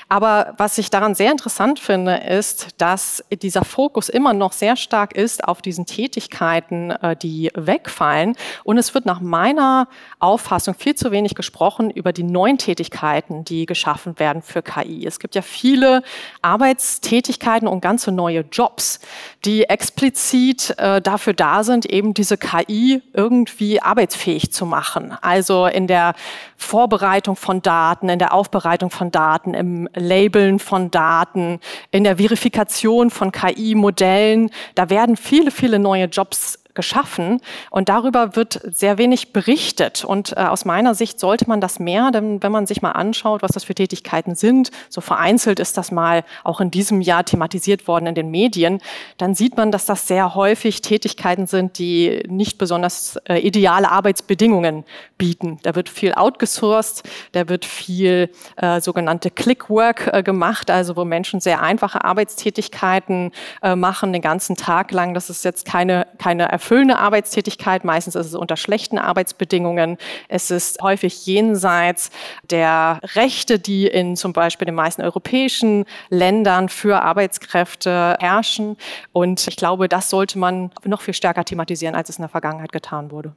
Aber 0.09 0.55
was 0.59 0.79
ich 0.79 0.91
daran 0.91 1.15
sehr 1.15 1.31
interessant 1.31 1.79
finde, 1.79 2.17
ist, 2.17 2.69
dass 2.79 3.25
dieser 3.31 3.65
Fokus 3.65 4.09
immer 4.09 4.33
noch 4.33 4.53
sehr 4.53 4.77
stark 4.77 5.15
ist 5.15 5.45
auf 5.45 5.63
diesen 5.63 5.87
Tätigkeiten, 5.87 6.91
äh, 6.91 7.17
die 7.17 7.51
wegfallen. 7.55 8.37
Und 8.65 8.79
es 8.79 8.95
wird 8.95 9.07
nach 9.07 9.21
meiner 9.21 9.89
Auffassung 10.19 10.75
viel 10.75 10.95
zu 10.95 11.11
wenig 11.11 11.35
gesprochen 11.35 11.91
über 11.91 12.13
die 12.13 12.23
neuen 12.23 12.59
Tätigkeiten, 12.59 13.45
die 13.45 13.67
geschaffen 13.67 14.19
werden 14.19 14.43
für 14.43 14.63
KI. 14.63 15.07
Es 15.07 15.19
gibt 15.19 15.35
ja 15.35 15.43
viele 15.43 16.03
Arbeitstätigkeiten 16.43 17.69
und 17.69 17.81
ganze 17.81 18.13
neue 18.13 18.45
Jobs, 18.53 19.01
die 19.45 19.65
explizit 19.65 20.75
äh, 20.79 21.01
dafür 21.01 21.33
da 21.33 21.65
sind, 21.65 21.87
eben 21.87 22.15
diese 22.15 22.37
KI 22.37 23.03
irgendwie 23.13 23.81
arbeitsfähig 23.81 24.26
zu 24.53 24.67
machen. 24.67 25.17
Also 25.23 25.67
in 25.67 25.87
der 25.87 26.15
Vorbereitung 26.57 27.37
von 27.37 27.63
Daten, 27.63 28.09
in 28.09 28.19
der 28.19 28.35
Aufbereitung 28.35 28.91
von 28.91 29.11
Daten, 29.11 29.55
im 29.55 29.89
Labeln 29.95 30.59
von 30.59 30.91
Daten, 30.91 31.61
in 31.91 32.05
der 32.05 32.17
Verifikation 32.17 33.11
von 33.11 33.33
KI-Modellen. 33.33 34.51
Da 34.75 34.91
werden 34.91 35.17
viele, 35.17 35.51
viele 35.51 35.79
neue 35.79 36.07
Jobs 36.07 36.59
geschaffen 36.77 37.41
und 37.71 37.89
darüber 37.89 38.37
wird 38.37 38.61
sehr 38.73 38.99
wenig 38.99 39.33
berichtet. 39.33 40.05
Und 40.05 40.37
äh, 40.37 40.41
aus 40.43 40.65
meiner 40.65 40.95
Sicht 40.95 41.19
sollte 41.19 41.49
man 41.49 41.61
das 41.61 41.81
mehr, 41.81 42.13
denn 42.13 42.43
wenn 42.43 42.53
man 42.53 42.67
sich 42.67 42.83
mal 42.83 42.93
anschaut, 42.93 43.43
was 43.43 43.51
das 43.51 43.65
für 43.65 43.75
Tätigkeiten 43.75 44.37
sind, 44.37 44.71
so 44.89 45.01
vereinzelt 45.01 45.59
ist 45.59 45.77
das 45.77 45.91
mal 45.91 46.23
auch 46.45 46.61
in 46.61 46.71
diesem 46.71 47.01
Jahr 47.01 47.25
thematisiert 47.25 47.89
worden 47.89 48.07
in 48.07 48.15
den 48.15 48.31
Medien, 48.31 48.81
dann 49.19 49.35
sieht 49.35 49.57
man, 49.57 49.73
dass 49.73 49.87
das 49.87 50.07
sehr 50.07 50.35
häufig 50.35 50.83
Tätigkeiten 50.83 51.47
sind, 51.47 51.79
die 51.79 52.23
nicht 52.29 52.59
besonders 52.59 53.17
äh, 53.29 53.39
ideale 53.39 53.91
Arbeitsbedingungen 53.91 54.85
bieten. 55.19 55.59
Da 55.63 55.75
wird 55.75 55.89
viel 55.89 56.13
outgesourced, 56.15 57.03
da 57.33 57.49
wird 57.49 57.65
viel 57.65 58.31
äh, 58.57 58.81
sogenannte 58.81 59.31
Clickwork 59.31 60.11
äh, 60.13 60.23
gemacht, 60.23 60.71
also 60.71 60.97
wo 60.97 61.05
Menschen 61.05 61.41
sehr 61.41 61.63
einfache 61.63 62.05
Arbeitstätigkeiten 62.05 63.33
äh, 63.63 63.75
machen 63.75 64.13
den 64.13 64.23
ganzen 64.23 64.57
Tag 64.57 64.93
lang. 64.93 65.15
Das 65.15 65.31
ist 65.31 65.45
jetzt 65.45 65.65
keine, 65.65 66.07
keine 66.19 66.49
Erfahrung 66.51 66.66
erfüllende 66.67 66.99
Arbeitstätigkeit. 66.99 67.85
Meistens 67.85 68.17
ist 68.17 68.27
es 68.27 68.35
unter 68.35 68.57
schlechten 68.57 68.99
Arbeitsbedingungen. 68.99 69.99
Es 70.29 70.51
ist 70.51 70.83
häufig 70.83 71.25
jenseits 71.25 72.11
der 72.51 72.99
Rechte, 73.15 73.61
die 73.61 73.87
in 73.87 74.17
zum 74.17 74.33
Beispiel 74.33 74.67
den 74.67 74.75
meisten 74.75 75.03
europäischen 75.03 75.85
Ländern 76.11 76.69
für 76.69 77.03
Arbeitskräfte 77.03 78.17
herrschen. 78.19 78.77
Und 79.13 79.47
ich 79.47 79.57
glaube, 79.57 79.89
das 79.89 80.11
sollte 80.11 80.41
man 80.41 80.73
noch 80.85 81.03
viel 81.03 81.15
stärker 81.15 81.45
thematisieren, 81.45 81.95
als 81.95 82.09
es 82.09 82.17
in 82.17 82.23
der 82.23 82.31
Vergangenheit 82.31 82.73
getan 82.73 83.13
wurde. 83.13 83.33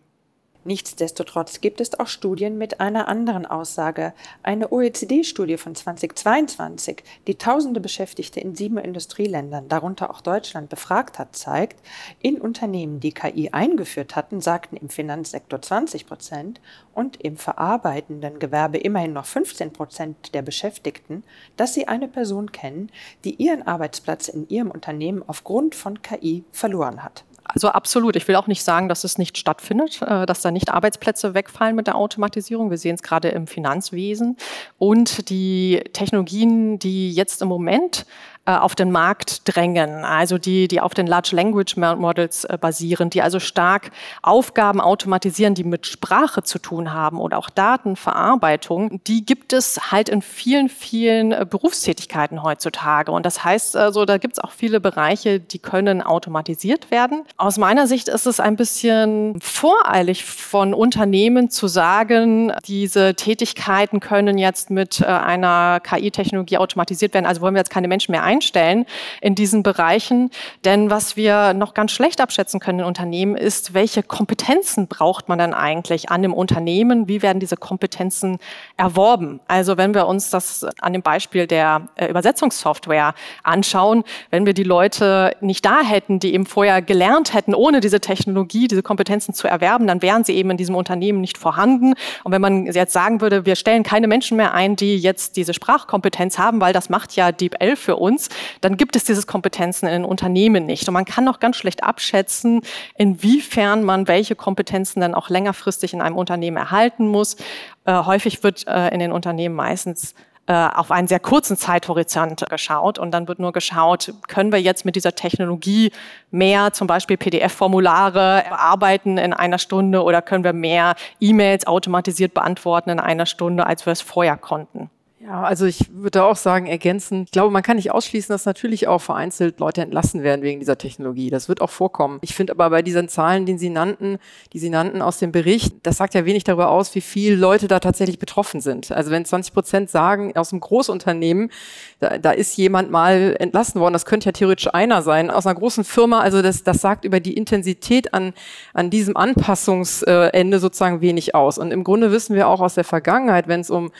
Nichtsdestotrotz 0.70 1.62
gibt 1.62 1.82
es 1.82 2.00
auch 2.00 2.06
Studien 2.06 2.60
mit 2.60 2.80
einer 2.80 3.08
anderen 3.08 3.48
Aussage. 3.48 4.14
Eine 4.44 4.72
OECD-Studie 4.72 5.58
von 5.58 5.74
2022, 5.74 7.02
die 7.26 7.40
tausende 7.40 7.80
Beschäftigte 7.80 8.40
in 8.40 8.54
sieben 8.54 8.78
Industrieländern, 8.78 9.68
darunter 9.68 10.12
auch 10.12 10.22
Deutschland, 10.22 10.70
befragt 10.70 11.18
hat, 11.18 11.36
zeigt, 11.36 11.84
in 12.20 12.40
Unternehmen, 12.40 13.00
die 13.00 13.14
KI 13.14 13.50
eingeführt 13.50 14.16
hatten, 14.16 14.42
sagten 14.42 14.78
im 14.78 14.90
Finanzsektor 14.90 15.60
20 15.60 16.06
Prozent 16.06 16.62
und 16.94 17.20
im 17.20 17.38
verarbeitenden 17.38 18.38
Gewerbe 18.38 18.78
immerhin 18.78 19.14
noch 19.14 19.26
15 19.26 19.74
Prozent 19.74 20.36
der 20.36 20.44
Beschäftigten, 20.44 21.24
dass 21.58 21.74
sie 21.74 21.88
eine 21.88 22.08
Person 22.08 22.52
kennen, 22.52 22.92
die 23.24 23.34
ihren 23.34 23.66
Arbeitsplatz 23.66 24.28
in 24.28 24.48
ihrem 24.50 24.70
Unternehmen 24.70 25.24
aufgrund 25.26 25.74
von 25.74 26.04
KI 26.04 26.44
verloren 26.52 27.04
hat. 27.04 27.24
Also 27.52 27.70
absolut. 27.70 28.16
Ich 28.16 28.28
will 28.28 28.36
auch 28.36 28.46
nicht 28.46 28.64
sagen, 28.64 28.90
dass 28.90 29.04
es 29.04 29.18
nicht 29.18 29.38
stattfindet, 29.38 30.02
äh, 30.04 30.28
dass 30.28 30.42
da 30.42 30.52
nicht 30.52 30.70
Arbeitsplätze 30.70 31.34
wegfallen 31.34 31.76
mit 31.76 31.88
der 31.88 31.96
Automatisierung. 31.96 32.70
Wir 32.70 32.78
sehen 32.78 32.94
es 32.94 33.02
gerade 33.02 33.30
im 33.30 33.48
Finanzwesen. 33.48 34.38
Und 34.78 35.30
die 35.30 35.84
Technologien, 35.94 36.78
die 36.78 37.12
jetzt 37.12 37.42
im 37.42 37.48
Moment 37.48 38.06
äh, 38.50 38.56
auf 38.56 38.74
den 38.74 38.92
Markt 38.92 39.42
drängen, 39.46 40.04
also 40.04 40.38
die, 40.38 40.68
die 40.68 40.82
auf 40.82 40.94
den 40.94 41.06
Large 41.06 41.36
Language 41.36 41.78
Models 41.78 42.46
äh, 42.46 42.58
basieren, 42.60 43.10
die 43.10 43.22
also 43.22 43.40
stark 43.40 43.92
Aufgaben 44.24 44.82
automatisieren, 44.82 45.54
die 45.54 45.64
mit 45.64 45.86
Sprache 45.86 46.42
zu 46.42 46.58
tun 46.58 46.92
haben 46.92 47.20
oder 47.20 47.38
auch 47.38 47.50
Datenverarbeitung, 47.50 49.02
die 49.06 49.26
gibt 49.26 49.54
es 49.54 49.92
halt 49.92 50.10
in 50.10 50.22
vielen, 50.22 50.70
vielen 50.70 51.32
äh, 51.32 51.46
Berufstätigkeiten 51.48 52.42
heutzutage. 52.42 53.12
Und 53.12 53.26
das 53.26 53.44
heißt 53.44 53.76
also, 53.76 54.06
da 54.06 54.18
gibt 54.18 54.38
es 54.38 54.44
auch 54.44 54.52
viele 54.52 54.80
Bereiche, 54.80 55.40
die 55.40 55.60
können 55.60 56.02
automatisiert 56.02 56.90
werden. 56.90 57.26
Aus 57.38 57.58
meiner 57.58 57.86
Sicht 57.88 58.08
ist 58.08 58.26
es 58.26 58.40
ein 58.40 58.56
bisschen 58.56 59.40
voreilig 59.42 60.26
von 60.26 60.74
Unternehmen 60.74 61.50
zu 61.52 61.68
sagen, 61.68 62.52
diese 62.66 63.14
Tätigkeiten 63.14 64.00
können 64.00 64.38
jetzt 64.38 64.72
mit 64.72 65.04
einer 65.04 65.82
KI-Technologie 65.82 66.58
automatisiert 66.58 67.14
werden, 67.14 67.26
also 67.26 67.42
wollen 67.42 67.54
wir 67.54 67.60
jetzt 67.60 67.70
keine 67.70 67.88
Menschen 67.88 68.14
mehr 68.14 68.24
einstellen 68.30 68.86
in 69.22 69.34
diesen 69.34 69.64
Bereichen. 69.64 70.30
Denn 70.66 70.92
was 70.92 71.18
wir 71.18 71.54
noch 71.54 71.74
ganz 71.74 71.92
schlecht 71.92 72.22
abschätzen 72.22 72.60
können 72.60 72.80
in 72.80 72.86
Unternehmen 72.86 73.36
ist, 73.36 73.74
welche 73.74 74.04
Kompetenzen 74.04 74.88
braucht 74.88 75.30
man 75.30 75.40
dann 75.40 75.54
eigentlich 75.54 76.12
an 76.12 76.22
dem 76.22 76.34
Unternehmen? 76.34 77.08
Wie 77.08 77.22
werden 77.22 77.40
diese 77.40 77.58
Kompetenzen 77.58 78.38
erworben? 78.78 79.40
Also 79.48 79.78
wenn 79.78 79.94
wir 79.94 80.06
uns 80.06 80.30
das 80.30 80.66
an 80.80 80.94
dem 80.94 81.02
Beispiel 81.02 81.48
der 81.48 81.88
äh, 81.96 82.08
Übersetzungssoftware 82.08 83.16
anschauen, 83.44 84.04
wenn 84.30 84.46
wir 84.46 84.54
die 84.54 84.64
Leute 84.64 85.36
nicht 85.42 85.66
da 85.66 85.82
hätten, 85.82 86.20
die 86.20 86.34
eben 86.34 86.46
vorher 86.46 86.82
gelernt 86.82 87.34
hätten, 87.34 87.56
ohne 87.56 87.80
diese 87.80 88.00
Technologie, 88.00 88.68
diese 88.68 88.84
Kompetenzen 88.84 89.34
zu 89.34 89.48
erwerben, 89.48 89.88
dann 89.88 90.02
wären 90.02 90.24
sie 90.24 90.36
eben 90.36 90.52
in 90.52 90.58
diesem 90.58 90.76
Unternehmen 90.76 91.22
nicht 91.22 91.38
vorhanden. 91.38 91.94
Und 92.24 92.32
wenn 92.32 92.42
man 92.42 92.68
jetzt 92.68 92.94
sagen 92.94 93.22
würde, 93.22 93.46
wir 93.46 93.56
stellen 93.56 93.84
keine 93.84 94.08
Menschen 94.08 94.38
mehr 94.38 94.54
ein, 94.54 94.76
die 94.76 94.98
jetzt 94.98 95.36
diese 95.36 95.54
Sprachkompetenz 95.54 96.38
haben, 96.38 96.62
weil 96.62 96.74
das 96.74 96.90
macht 96.90 97.16
ja 97.16 97.32
Deep 97.32 97.56
L 97.60 97.76
für 97.76 97.96
uns, 97.96 98.19
dann 98.60 98.76
gibt 98.76 98.98
es 98.98 99.06
diese 99.06 99.26
Kompetenzen 99.26 99.86
in 99.86 99.94
den 99.94 100.06
Unternehmen 100.06 100.66
nicht. 100.66 100.88
Und 100.88 100.94
man 100.94 101.06
kann 101.06 101.28
auch 101.30 101.40
ganz 101.40 101.56
schlecht 101.56 101.84
abschätzen, 101.84 102.62
inwiefern 102.98 103.84
man 103.84 104.08
welche 104.10 104.36
Kompetenzen 104.36 105.00
dann 105.00 105.16
auch 105.16 105.30
längerfristig 105.30 105.94
in 105.94 106.02
einem 106.02 106.18
Unternehmen 106.18 106.58
erhalten 106.58 107.08
muss. 107.08 107.38
Äh, 107.86 107.94
häufig 108.04 108.44
wird 108.44 108.68
äh, 108.68 108.90
in 108.90 109.00
den 109.00 109.12
Unternehmen 109.12 109.56
meistens 109.56 110.14
äh, 110.50 110.54
auf 110.54 110.90
einen 110.90 111.08
sehr 111.08 111.20
kurzen 111.20 111.58
Zeithorizont 111.58 112.44
geschaut 112.50 112.98
und 112.98 113.12
dann 113.12 113.28
wird 113.28 113.38
nur 113.38 113.52
geschaut, 113.52 114.12
können 114.28 114.52
wir 114.52 114.60
jetzt 114.60 114.84
mit 114.84 114.96
dieser 114.96 115.14
Technologie 115.14 115.92
mehr 116.32 116.74
zum 116.74 116.88
Beispiel 116.88 117.18
PDF-Formulare 117.18 118.46
bearbeiten 118.50 119.20
in 119.20 119.34
einer 119.34 119.60
Stunde 119.60 120.02
oder 120.02 120.24
können 120.24 120.44
wir 120.44 120.54
mehr 120.54 120.96
E-Mails 121.20 121.68
automatisiert 121.68 122.34
beantworten 122.34 122.90
in 122.90 123.00
einer 123.00 123.28
Stunde, 123.28 123.68
als 123.68 123.86
wir 123.86 123.94
es 123.94 124.02
vorher 124.02 124.38
konnten. 124.38 124.90
Ja, 125.30 125.44
also 125.44 125.68
ich 125.68 125.92
würde 125.94 126.24
auch 126.24 126.36
sagen, 126.36 126.66
ergänzen, 126.66 127.22
ich 127.26 127.32
glaube, 127.32 127.52
man 127.52 127.62
kann 127.62 127.76
nicht 127.76 127.92
ausschließen, 127.92 128.34
dass 128.34 128.46
natürlich 128.46 128.88
auch 128.88 128.98
vereinzelt 128.98 129.60
Leute 129.60 129.84
entlassen 129.84 130.24
werden 130.24 130.42
wegen 130.42 130.60
dieser 130.60 130.80
Technologie. 130.80 131.30
Das 131.30 131.48
wird 131.48 131.62
auch 131.62 131.70
vorkommen. 131.70 132.18
Ich 132.22 132.34
finde 132.34 132.54
aber 132.54 132.72
bei 132.72 132.82
diesen 132.82 133.10
Zahlen, 133.10 133.46
die 133.46 133.56
Sie 133.56 133.70
nannten, 133.70 134.18
die 134.54 134.58
Sie 134.58 134.72
nannten 134.72 135.04
aus 135.04 135.20
dem 135.20 135.32
Bericht, 135.32 135.76
das 135.84 135.98
sagt 135.98 136.16
ja 136.16 136.26
wenig 136.26 136.46
darüber 136.46 136.72
aus, 136.72 136.96
wie 136.96 137.02
viele 137.02 137.36
Leute 137.36 137.68
da 137.68 137.80
tatsächlich 137.80 138.18
betroffen 138.18 138.60
sind. 138.60 138.92
Also 138.92 139.12
wenn 139.12 139.24
20 139.24 139.54
Prozent 139.54 139.92
sagen, 139.92 140.36
aus 140.36 140.52
einem 140.52 140.62
Großunternehmen, 140.62 141.52
da, 142.00 142.18
da 142.18 142.32
ist 142.32 142.58
jemand 142.58 142.90
mal 142.90 143.36
entlassen 143.38 143.80
worden, 143.80 143.94
das 143.94 144.06
könnte 144.06 144.30
ja 144.30 144.32
theoretisch 144.32 144.74
einer 144.74 145.04
sein, 145.04 145.30
aus 145.30 145.46
einer 145.46 145.60
großen 145.60 145.84
Firma, 145.84 146.22
also 146.22 146.42
das, 146.42 146.64
das 146.64 146.82
sagt 146.82 147.06
über 147.06 147.20
die 147.20 147.36
Intensität 147.36 148.16
an, 148.16 148.34
an 148.74 148.90
diesem 148.90 149.16
Anpassungsende 149.16 150.58
sozusagen 150.58 151.02
wenig 151.02 151.36
aus. 151.36 151.60
Und 151.60 151.70
im 151.70 151.84
Grunde 151.84 152.12
wissen 152.12 152.36
wir 152.36 152.48
auch 152.48 152.62
aus 152.62 152.74
der 152.74 152.84
Vergangenheit, 152.84 153.48
wenn 153.48 153.60
es 153.60 153.70
um 153.70 153.92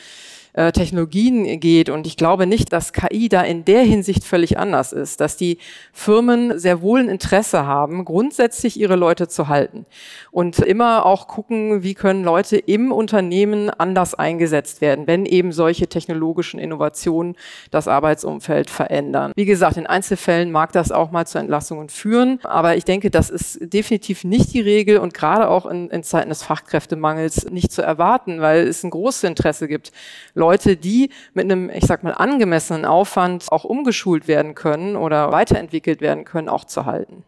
äh, 0.52 0.72
Technologien 0.72 1.60
geht. 1.60 1.88
Und 1.88 2.06
ich 2.06 2.16
glaube 2.16 2.46
nicht, 2.46 2.72
dass 2.72 2.92
KI 2.92 3.28
da 3.28 3.42
in 3.42 3.64
der 3.64 3.82
Hinsicht 3.82 4.24
völlig 4.24 4.58
anders 4.58 4.92
ist, 4.92 5.20
dass 5.20 5.36
die 5.36 5.58
Firmen 5.92 6.58
sehr 6.58 6.82
wohl 6.82 7.00
ein 7.00 7.08
Interesse 7.08 7.66
haben, 7.66 8.04
grundsätzlich 8.04 8.78
ihre 8.78 8.96
Leute 8.96 9.28
zu 9.28 9.48
halten 9.48 9.86
und 10.30 10.58
immer 10.58 11.06
auch 11.06 11.28
gucken, 11.28 11.82
wie 11.82 11.94
können 11.94 12.24
Leute 12.24 12.56
im 12.56 12.92
Unternehmen 12.92 13.70
anders 13.70 14.14
eingesetzt 14.14 14.80
werden, 14.80 15.06
wenn 15.06 15.26
eben 15.26 15.52
solche 15.52 15.88
technologischen 15.88 16.58
Innovationen 16.60 17.36
das 17.70 17.88
Arbeitsumfeld 17.88 18.70
verändern. 18.70 19.32
Wie 19.36 19.44
gesagt, 19.44 19.76
in 19.76 19.86
Einzelfällen 19.86 20.50
mag 20.50 20.72
das 20.72 20.92
auch 20.92 21.10
mal 21.10 21.26
zu 21.26 21.38
Entlassungen 21.38 21.88
führen, 21.88 22.40
aber 22.42 22.76
ich 22.76 22.84
denke, 22.84 23.10
das 23.10 23.30
ist 23.30 23.58
definitiv 23.60 24.24
nicht 24.24 24.52
die 24.52 24.60
Regel 24.60 24.98
und 24.98 25.14
gerade 25.14 25.48
auch 25.48 25.66
in, 25.66 25.90
in 25.90 26.02
Zeiten 26.02 26.28
des 26.28 26.42
Fachkräftemangels 26.42 27.50
nicht 27.50 27.72
zu 27.72 27.82
erwarten, 27.82 28.40
weil 28.40 28.66
es 28.66 28.82
ein 28.84 28.90
großes 28.90 29.24
Interesse 29.24 29.68
gibt, 29.68 29.92
Leute, 30.40 30.76
die 30.76 31.10
mit 31.34 31.44
einem, 31.44 31.70
ich 31.70 31.84
sag 31.84 32.02
mal, 32.02 32.12
angemessenen 32.14 32.84
Aufwand 32.84 33.46
auch 33.52 33.64
umgeschult 33.64 34.26
werden 34.26 34.54
können 34.54 34.96
oder 34.96 35.30
weiterentwickelt 35.30 36.00
werden 36.00 36.24
können, 36.24 36.48
auch 36.48 36.64
zu 36.64 36.86
halten 36.86 37.24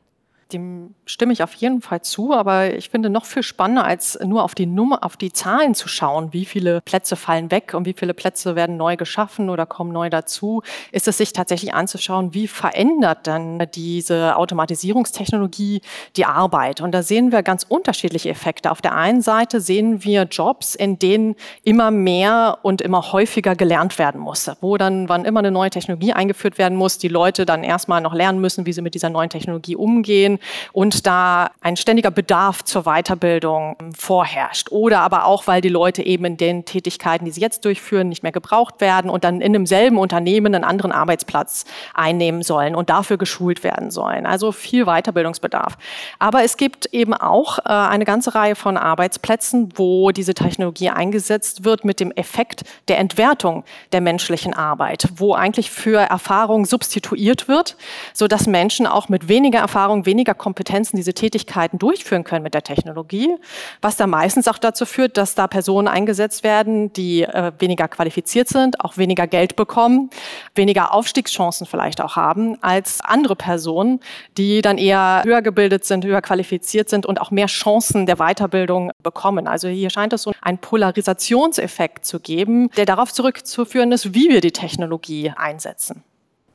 dem 0.52 0.94
stimme 1.06 1.32
ich 1.32 1.42
auf 1.42 1.54
jeden 1.54 1.80
Fall 1.80 2.02
zu, 2.02 2.32
aber 2.32 2.74
ich 2.74 2.90
finde 2.90 3.10
noch 3.10 3.24
viel 3.24 3.42
spannender, 3.42 3.84
als 3.84 4.18
nur 4.24 4.42
auf 4.42 4.54
die 4.54 4.66
Nummer, 4.66 5.04
auf 5.04 5.16
die 5.16 5.32
Zahlen 5.32 5.74
zu 5.74 5.88
schauen, 5.88 6.32
wie 6.32 6.44
viele 6.44 6.80
Plätze 6.80 7.16
fallen 7.16 7.50
weg 7.50 7.74
und 7.74 7.86
wie 7.86 7.92
viele 7.92 8.14
Plätze 8.14 8.56
werden 8.56 8.76
neu 8.76 8.96
geschaffen 8.96 9.50
oder 9.50 9.66
kommen 9.66 9.92
neu 9.92 10.10
dazu, 10.10 10.62
ist 10.92 11.08
es 11.08 11.18
sich 11.18 11.32
tatsächlich 11.32 11.74
anzuschauen, 11.74 12.34
wie 12.34 12.46
verändert 12.46 13.26
dann 13.26 13.66
diese 13.74 14.36
Automatisierungstechnologie 14.36 15.80
die 16.16 16.24
Arbeit. 16.24 16.80
Und 16.80 16.92
da 16.92 17.02
sehen 17.02 17.32
wir 17.32 17.42
ganz 17.42 17.64
unterschiedliche 17.68 18.30
Effekte. 18.30 18.70
Auf 18.70 18.80
der 18.80 18.94
einen 18.94 19.22
Seite 19.22 19.60
sehen 19.60 20.04
wir 20.04 20.24
Jobs, 20.24 20.74
in 20.74 20.98
denen 20.98 21.36
immer 21.64 21.90
mehr 21.90 22.58
und 22.62 22.80
immer 22.80 23.12
häufiger 23.12 23.56
gelernt 23.56 23.98
werden 23.98 24.20
muss, 24.20 24.50
wo 24.60 24.76
dann, 24.76 25.08
wann 25.08 25.24
immer 25.24 25.40
eine 25.40 25.50
neue 25.50 25.70
Technologie 25.70 26.12
eingeführt 26.12 26.58
werden 26.58 26.76
muss, 26.76 26.98
die 26.98 27.08
Leute 27.08 27.46
dann 27.46 27.64
erstmal 27.64 28.00
noch 28.00 28.14
lernen 28.14 28.40
müssen, 28.40 28.66
wie 28.66 28.72
sie 28.72 28.82
mit 28.82 28.94
dieser 28.94 29.10
neuen 29.10 29.30
Technologie 29.30 29.76
umgehen 29.76 30.38
und 30.72 31.06
da 31.06 31.50
ein 31.60 31.76
ständiger 31.76 32.10
Bedarf 32.10 32.64
zur 32.64 32.84
Weiterbildung 32.84 33.76
vorherrscht. 33.96 34.70
Oder 34.70 35.00
aber 35.00 35.26
auch, 35.26 35.46
weil 35.46 35.60
die 35.60 35.68
Leute 35.68 36.02
eben 36.02 36.24
in 36.24 36.36
den 36.36 36.64
Tätigkeiten, 36.64 37.24
die 37.24 37.30
sie 37.30 37.40
jetzt 37.40 37.64
durchführen, 37.64 38.08
nicht 38.08 38.22
mehr 38.22 38.32
gebraucht 38.32 38.80
werden 38.80 39.10
und 39.10 39.24
dann 39.24 39.40
in 39.40 39.52
demselben 39.52 39.98
Unternehmen 39.98 40.54
einen 40.54 40.64
anderen 40.64 40.92
Arbeitsplatz 40.92 41.64
einnehmen 41.94 42.42
sollen 42.42 42.74
und 42.74 42.90
dafür 42.90 43.18
geschult 43.18 43.64
werden 43.64 43.90
sollen. 43.90 44.26
Also 44.26 44.52
viel 44.52 44.84
Weiterbildungsbedarf. 44.86 45.76
Aber 46.18 46.44
es 46.44 46.56
gibt 46.56 46.86
eben 46.86 47.14
auch 47.14 47.58
äh, 47.58 47.62
eine 47.68 48.04
ganze 48.04 48.34
Reihe 48.34 48.54
von 48.54 48.76
Arbeitsplätzen, 48.76 49.70
wo 49.76 50.10
diese 50.10 50.34
Technologie 50.34 50.90
eingesetzt 50.90 51.64
wird 51.64 51.84
mit 51.84 52.00
dem 52.00 52.12
Effekt 52.12 52.62
der 52.88 52.98
Entwertung 52.98 53.64
der 53.92 54.00
menschlichen 54.00 54.54
Arbeit, 54.54 55.08
wo 55.16 55.34
eigentlich 55.34 55.70
für 55.70 55.98
Erfahrung 55.98 56.64
substituiert 56.64 57.48
wird, 57.48 57.76
so 58.12 58.28
dass 58.28 58.46
Menschen 58.46 58.86
auch 58.86 59.08
mit 59.08 59.28
weniger 59.28 59.60
Erfahrung, 59.60 60.06
weniger 60.06 60.31
weniger 60.32 60.34
Kompetenzen 60.34 60.96
diese 60.96 61.14
Tätigkeiten 61.14 61.78
durchführen 61.78 62.24
können 62.24 62.42
mit 62.42 62.54
der 62.54 62.62
Technologie, 62.62 63.36
was 63.80 63.96
dann 63.96 64.10
meistens 64.10 64.48
auch 64.48 64.58
dazu 64.58 64.86
führt, 64.86 65.16
dass 65.16 65.34
da 65.34 65.46
Personen 65.46 65.88
eingesetzt 65.88 66.42
werden, 66.42 66.92
die 66.92 67.22
äh, 67.22 67.52
weniger 67.58 67.88
qualifiziert 67.88 68.48
sind, 68.48 68.80
auch 68.80 68.96
weniger 68.96 69.26
Geld 69.26 69.56
bekommen, 69.56 70.10
weniger 70.54 70.92
Aufstiegschancen 70.92 71.66
vielleicht 71.66 72.00
auch 72.00 72.16
haben 72.16 72.56
als 72.62 73.00
andere 73.02 73.36
Personen, 73.36 74.00
die 74.36 74.62
dann 74.62 74.78
eher 74.78 75.22
höher 75.24 75.42
gebildet 75.42 75.84
sind, 75.84 76.04
höher 76.04 76.22
qualifiziert 76.22 76.88
sind 76.88 77.06
und 77.06 77.20
auch 77.20 77.30
mehr 77.30 77.46
Chancen 77.46 78.06
der 78.06 78.16
Weiterbildung 78.16 78.92
bekommen. 79.02 79.46
Also 79.46 79.68
hier 79.68 79.90
scheint 79.90 80.12
es 80.12 80.22
so 80.22 80.32
einen 80.40 80.58
Polarisationseffekt 80.58 82.04
zu 82.04 82.20
geben, 82.20 82.70
der 82.76 82.86
darauf 82.86 83.12
zurückzuführen 83.12 83.92
ist, 83.92 84.14
wie 84.14 84.28
wir 84.28 84.40
die 84.40 84.52
Technologie 84.52 85.32
einsetzen. 85.36 86.04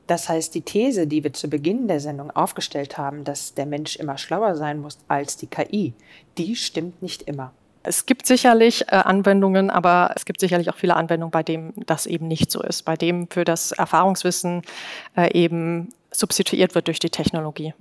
Das 0.08 0.30
heißt, 0.30 0.56
die 0.56 0.62
These, 0.62 1.06
die 1.06 1.24
wir 1.24 1.34
zu 1.34 1.50
Beginn 1.50 1.88
der 1.88 2.00
Sendung 2.00 2.32
aufgestellt 2.32 2.98
haben, 2.98 3.24
dass 3.26 3.54
der 3.54 3.66
Mensch 3.66 3.98
immer 3.98 4.18
schlauer 4.18 4.56
sein 4.56 4.80
muss 4.80 4.98
als 5.08 5.36
die 5.38 5.48
KI, 5.48 5.94
die 6.38 6.56
stimmt 6.56 7.02
nicht 7.02 7.24
immer. 7.24 7.52
Es 7.84 8.06
gibt 8.06 8.26
sicherlich 8.26 8.82
äh, 8.88 8.96
Anwendungen, 8.96 9.70
aber 9.70 10.12
es 10.16 10.26
gibt 10.26 10.40
sicherlich 10.40 10.70
auch 10.70 10.76
viele 10.76 10.96
Anwendungen, 10.96 11.32
bei 11.32 11.44
denen 11.44 11.74
das 11.86 12.06
eben 12.06 12.28
nicht 12.28 12.52
so 12.52 12.62
ist, 12.62 12.84
bei 12.84 12.96
dem 12.96 13.28
für 13.30 13.44
das 13.44 13.72
Erfahrungswissen 13.72 14.62
äh, 15.16 15.32
eben 15.34 15.90
substituiert 16.12 16.76
wird 16.76 16.88
durch 16.88 17.00
die 17.00 17.10
Technologie. 17.10 17.74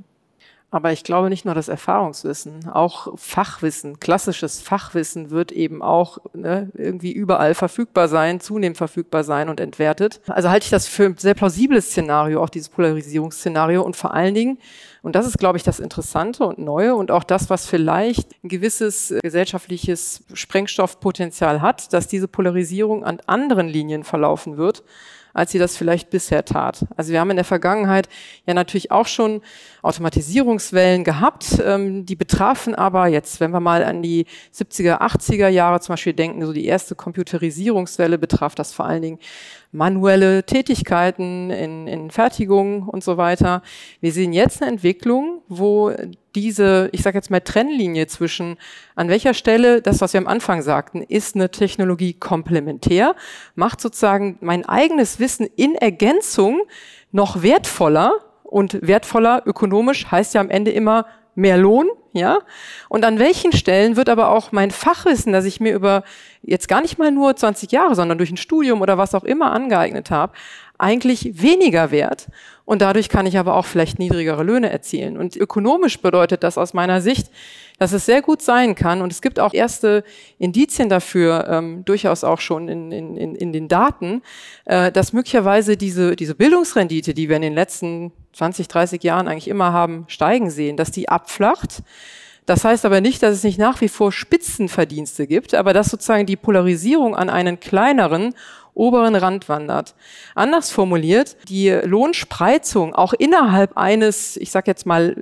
Aber 0.71 0.93
ich 0.93 1.05
glaube 1.05 1.29
nicht 1.29 1.45
nur 1.45 1.55
das 1.55 1.69
Erfahrungswissen, 1.69 2.69
auch 2.69 3.17
Fachwissen, 3.17 4.01
klassisches 4.01 4.61
Fachwissen 4.61 5.31
wird 5.31 5.53
eben 5.53 5.81
auch 5.81 6.19
ne, 6.35 6.71
irgendwie 6.75 7.13
überall 7.13 7.55
verfügbar 7.55 8.09
sein, 8.09 8.41
zunehmend 8.41 8.77
verfügbar 8.77 9.23
sein 9.23 9.49
und 9.49 9.61
entwertet. 9.61 10.21
Also 10.27 10.51
halte 10.51 10.65
ich 10.65 10.71
das 10.71 10.89
für 10.89 11.05
ein 11.05 11.17
sehr 11.17 11.35
plausibles 11.35 11.91
Szenario, 11.91 12.43
auch 12.43 12.51
dieses 12.51 12.69
Polarisierungsszenario 12.69 13.81
und 13.81 13.95
vor 13.95 14.13
allen 14.13 14.35
Dingen, 14.35 14.59
und 15.03 15.15
das 15.15 15.25
ist, 15.25 15.39
glaube 15.39 15.57
ich, 15.57 15.63
das 15.63 15.79
Interessante 15.79 16.45
und 16.45 16.59
Neue 16.59 16.97
und 16.97 17.13
auch 17.13 17.23
das, 17.23 17.49
was 17.49 17.67
vielleicht 17.67 18.33
ein 18.43 18.49
gewisses 18.49 19.15
gesellschaftliches 19.23 20.25
Sprengstoffpotenzial 20.35 21.63
hat, 21.63 21.93
dass 21.93 22.09
diese 22.09 22.27
Polarisierung 22.27 23.05
an 23.05 23.21
anderen 23.27 23.69
Linien 23.69 24.03
verlaufen 24.03 24.57
wird 24.57 24.83
als 25.37 25.53
sie 25.53 25.59
das 25.59 25.77
vielleicht 25.77 26.09
bisher 26.09 26.47
tat. 26.47 26.87
Also 26.97 27.13
wir 27.13 27.21
haben 27.21 27.31
in 27.31 27.37
der 27.37 27.45
Vergangenheit 27.45 28.09
ja 28.47 28.55
natürlich 28.55 28.91
auch 28.91 29.07
schon 29.07 29.43
Automatisierungswellen 29.83 31.05
gehabt, 31.05 31.63
ähm, 31.63 32.07
die 32.07 32.17
betrafen 32.17 32.75
aber 32.75 33.07
jetzt, 33.09 33.39
wenn 33.39 33.51
wir 33.51 33.61
mal 33.61 33.85
an 33.85 34.03
die 34.03 34.25
70er, 34.55 35.03
80er 35.03 35.49
Jahre 35.49 35.81
zum 35.81 35.93
Beispiel 35.93 36.15
denken, 36.15 36.45
so 36.47 36.55
die 36.55 36.65
erste 36.65 36.95
Computerisierungswelle 36.95 38.17
betraf 38.17 38.55
das 38.55 38.73
vor 38.73 38.87
allen 38.87 39.03
Dingen 39.03 39.19
manuelle 39.73 40.45
Tätigkeiten 40.45 41.51
in, 41.51 41.87
in 41.87 42.11
Fertigung 42.11 42.89
und 42.89 43.05
so 43.05 43.17
weiter. 43.17 43.63
Wir 44.01 44.13
sehen 44.13 44.33
jetzt 44.33 44.63
eine 44.63 44.71
Entwicklung, 44.71 45.43
wo 45.49 45.93
diese, 46.35 46.89
ich 46.93 47.03
sage 47.03 47.19
jetzt 47.19 47.31
mal 47.31 47.41
Trennlinie 47.41 48.07
zwischen 48.07 48.57
an 48.95 49.09
welcher 49.09 49.35
Stelle, 49.35 49.83
das, 49.83 50.01
was 50.01 50.13
wir 50.13 50.21
am 50.21 50.27
Anfang 50.27 50.63
sagten, 50.63 51.03
ist 51.03 51.35
eine 51.35 51.51
Technologie 51.51 52.15
komplementär, 52.15 53.17
macht 53.55 53.81
sozusagen 53.81 54.39
mein 54.41 54.65
eigenes 54.67 55.19
Wissen 55.19 55.49
in 55.57 55.75
Ergänzung 55.75 56.61
noch 57.13 57.43
wertvoller 57.43 58.13
und 58.45 58.79
wertvoller 58.87 59.43
ökonomisch 59.47 60.11
heißt 60.11 60.35
ja 60.35 60.41
am 60.41 60.51
Ende 60.51 60.71
immer 60.71 61.07
mehr 61.35 61.59
Lohn, 61.59 61.89
ja? 62.17 62.39
Und 62.89 63.05
an 63.05 63.19
welchen 63.19 63.53
Stellen 63.53 63.97
wird 63.97 64.09
aber 64.09 64.31
auch 64.31 64.53
mein 64.53 64.71
Fachwissen, 64.71 65.33
das 65.33 65.45
ich 65.45 65.61
mir 65.61 65.75
über 65.75 66.03
jetzt 66.43 66.69
gar 66.69 66.81
nicht 66.81 66.99
mal 66.99 67.11
nur 67.11 67.35
20 67.37 67.73
Jahre, 67.73 67.95
sondern 67.95 68.19
durch 68.19 68.31
ein 68.31 68.37
Studium 68.37 68.81
oder 68.81 68.99
was 68.99 69.15
auch 69.15 69.25
immer 69.25 69.53
angeeignet 69.53 70.11
habe, 70.11 70.33
eigentlich 70.79 71.43
weniger 71.43 71.91
wert 71.91 72.29
und 72.67 72.83
dadurch 72.83 73.09
kann 73.09 73.27
ich 73.27 73.39
aber 73.39 73.55
auch 73.55 73.65
vielleicht 73.65 73.99
niedrigere 73.99 74.43
Löhne 74.43 74.71
erzielen. 74.71 75.17
Und 75.17 75.37
ökonomisch 75.37 76.01
bedeutet 76.01 76.43
das 76.43 76.59
aus 76.59 76.75
meiner 76.75 77.01
Sicht, 77.01 77.31
dass 77.79 77.93
es 77.93 78.07
sehr 78.07 78.23
gut 78.23 78.43
sein 78.43 78.75
kann 78.75 79.03
und 79.03 79.13
es 79.13 79.23
gibt 79.23 79.39
auch 79.39 79.55
erste 79.55 80.03
Indizien 80.39 80.89
dafür, 80.89 81.47
ähm, 81.49 81.85
durchaus 81.85 82.25
auch 82.25 82.41
schon 82.41 82.69
in, 82.69 82.91
in, 82.91 83.35
in 83.37 83.53
den 83.53 83.69
Daten, 83.69 84.23
äh, 84.65 84.91
dass 84.91 85.13
möglicherweise 85.13 85.77
diese, 85.77 86.17
diese 86.17 86.35
Bildungsrendite, 86.35 87.15
die 87.15 87.29
wir 87.29 87.37
in 87.37 87.43
den 87.43 87.55
letzten 87.55 88.13
20, 88.33 88.67
30 88.67 89.03
Jahren 89.03 89.29
eigentlich 89.29 89.49
immer 89.49 89.73
haben 89.73 90.05
steigen 90.09 90.51
sehen, 90.51 90.77
dass 90.77 90.91
die 90.91 91.09
abflacht. 91.09 91.83
Das 92.47 92.65
heißt 92.65 92.85
aber 92.85 93.01
nicht, 93.01 93.23
dass 93.23 93.35
es 93.35 93.43
nicht 93.45 93.59
nach 93.59 93.81
wie 93.81 93.89
vor 93.89 94.13
Spitzenverdienste 94.13 95.27
gibt, 95.27 95.55
aber 95.55 95.73
dass 95.73 95.89
sozusagen 95.89 96.27
die 96.27 96.37
Polarisierung 96.37 97.17
an 97.17 97.29
einen 97.29 97.59
kleineren 97.59 98.35
oberen 98.77 99.17
Rand 99.17 99.49
wandert. 99.49 99.95
Anders 100.35 100.71
formuliert, 100.71 101.37
die 101.49 101.71
Lohnspreizung 101.71 102.95
auch 102.95 103.13
innerhalb 103.13 103.77
eines, 103.77 104.37
ich 104.37 104.51
sage 104.51 104.71
jetzt 104.71 104.87
mal, 104.87 105.17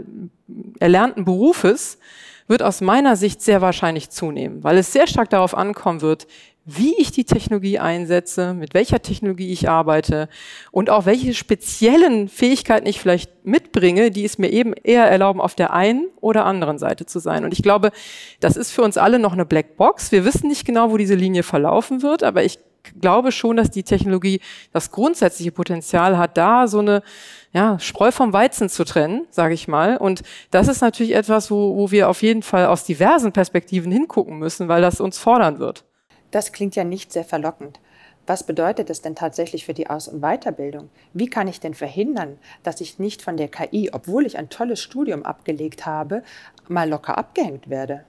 erlernten 0.80 1.24
Berufes 1.24 1.98
wird 2.46 2.62
aus 2.62 2.82
meiner 2.82 3.16
Sicht 3.16 3.40
sehr 3.40 3.62
wahrscheinlich 3.62 4.10
zunehmen, 4.10 4.62
weil 4.62 4.76
es 4.76 4.92
sehr 4.92 5.06
stark 5.06 5.30
darauf 5.30 5.56
ankommen 5.56 6.02
wird, 6.02 6.26
wie 6.66 6.94
ich 6.98 7.10
die 7.10 7.24
Technologie 7.24 7.78
einsetze, 7.78 8.54
mit 8.54 8.72
welcher 8.72 9.02
Technologie 9.02 9.52
ich 9.52 9.68
arbeite 9.68 10.28
und 10.70 10.88
auch 10.88 11.04
welche 11.04 11.34
speziellen 11.34 12.28
Fähigkeiten 12.28 12.86
ich 12.86 13.00
vielleicht 13.00 13.44
mitbringe, 13.44 14.10
die 14.10 14.24
es 14.24 14.38
mir 14.38 14.50
eben 14.50 14.72
eher 14.72 15.04
erlauben, 15.04 15.40
auf 15.40 15.54
der 15.54 15.74
einen 15.74 16.08
oder 16.20 16.46
anderen 16.46 16.78
Seite 16.78 17.04
zu 17.04 17.18
sein. 17.18 17.44
Und 17.44 17.52
ich 17.52 17.62
glaube, 17.62 17.90
das 18.40 18.56
ist 18.56 18.72
für 18.72 18.82
uns 18.82 18.96
alle 18.96 19.18
noch 19.18 19.34
eine 19.34 19.44
Blackbox. 19.44 20.10
Wir 20.10 20.24
wissen 20.24 20.48
nicht 20.48 20.64
genau, 20.64 20.90
wo 20.90 20.96
diese 20.96 21.14
Linie 21.14 21.42
verlaufen 21.42 22.02
wird, 22.02 22.22
aber 22.22 22.44
ich 22.44 22.58
glaube 23.00 23.32
schon, 23.32 23.56
dass 23.56 23.70
die 23.70 23.82
Technologie 23.82 24.40
das 24.72 24.90
grundsätzliche 24.90 25.52
Potenzial 25.52 26.18
hat, 26.18 26.36
da 26.36 26.66
so 26.66 26.80
eine 26.80 27.02
ja, 27.52 27.78
Spreu 27.78 28.10
vom 28.10 28.32
Weizen 28.32 28.68
zu 28.68 28.84
trennen, 28.84 29.26
sage 29.30 29.54
ich 29.54 29.68
mal. 29.68 29.96
Und 29.96 30.22
das 30.50 30.68
ist 30.68 30.80
natürlich 30.80 31.14
etwas, 31.14 31.50
wo, 31.50 31.76
wo 31.76 31.90
wir 31.90 32.08
auf 32.08 32.22
jeden 32.22 32.42
Fall 32.42 32.66
aus 32.66 32.84
diversen 32.84 33.32
Perspektiven 33.32 33.92
hingucken 33.92 34.38
müssen, 34.38 34.68
weil 34.68 34.82
das 34.82 35.00
uns 35.00 35.18
fordern 35.18 35.58
wird. 35.58 35.84
Das 36.30 36.52
klingt 36.52 36.74
ja 36.74 36.84
nicht 36.84 37.12
sehr 37.12 37.24
verlockend. 37.24 37.78
Was 38.26 38.44
bedeutet 38.44 38.88
es 38.88 39.02
denn 39.02 39.14
tatsächlich 39.14 39.66
für 39.66 39.74
die 39.74 39.90
Aus- 39.90 40.08
und 40.08 40.20
Weiterbildung? 40.20 40.88
Wie 41.12 41.28
kann 41.28 41.46
ich 41.46 41.60
denn 41.60 41.74
verhindern, 41.74 42.38
dass 42.62 42.80
ich 42.80 42.98
nicht 42.98 43.20
von 43.20 43.36
der 43.36 43.48
KI, 43.48 43.90
obwohl 43.92 44.24
ich 44.24 44.38
ein 44.38 44.48
tolles 44.48 44.80
Studium 44.80 45.24
abgelegt 45.24 45.84
habe, 45.84 46.22
mal 46.66 46.88
locker 46.88 47.18
abgehängt 47.18 47.68
werde? 47.68 48.04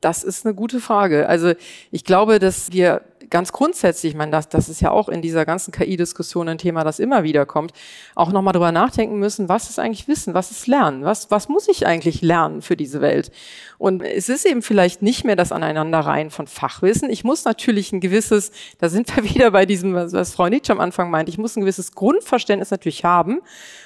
Das 0.00 0.22
ist 0.22 0.46
eine 0.46 0.54
gute 0.54 0.78
Frage. 0.78 1.28
Also 1.28 1.54
ich 1.90 2.04
glaube, 2.04 2.38
dass 2.38 2.70
wir 2.72 3.02
ganz 3.30 3.52
grundsätzlich, 3.52 4.12
ich 4.12 4.16
meine, 4.16 4.32
das, 4.32 4.48
das 4.48 4.68
ist 4.68 4.80
ja 4.80 4.90
auch 4.90 5.08
in 5.08 5.22
dieser 5.22 5.44
ganzen 5.44 5.72
KI-Diskussion 5.72 6.48
ein 6.48 6.58
Thema, 6.58 6.84
das 6.84 6.98
immer 6.98 7.22
wieder 7.22 7.46
kommt, 7.46 7.72
auch 8.14 8.32
nochmal 8.32 8.52
drüber 8.52 8.72
nachdenken 8.72 9.18
müssen, 9.18 9.48
was 9.48 9.70
ist 9.70 9.78
eigentlich 9.78 10.08
Wissen, 10.08 10.34
was 10.34 10.50
ist 10.50 10.66
Lernen, 10.66 11.04
was, 11.04 11.30
was 11.30 11.48
muss 11.48 11.68
ich 11.68 11.86
eigentlich 11.86 12.22
lernen 12.22 12.62
für 12.62 12.76
diese 12.76 13.00
Welt? 13.00 13.30
Und 13.78 14.02
es 14.02 14.28
ist 14.28 14.46
eben 14.46 14.62
vielleicht 14.62 15.02
nicht 15.02 15.24
mehr 15.24 15.36
das 15.36 15.52
Aneinanderreihen 15.52 16.30
von 16.30 16.46
Fachwissen. 16.46 17.10
Ich 17.10 17.24
muss 17.24 17.44
natürlich 17.44 17.92
ein 17.92 18.00
gewisses, 18.00 18.52
da 18.78 18.88
sind 18.88 19.14
wir 19.14 19.24
wieder 19.34 19.50
bei 19.50 19.66
diesem, 19.66 19.94
was 19.94 20.34
Frau 20.34 20.48
Nietzsche 20.48 20.72
am 20.72 20.80
Anfang 20.80 21.10
meint, 21.10 21.28
ich 21.28 21.38
muss 21.38 21.56
ein 21.56 21.60
gewisses 21.60 21.92
Grundverständnis 21.92 22.70
natürlich 22.70 23.04
haben, 23.04 23.40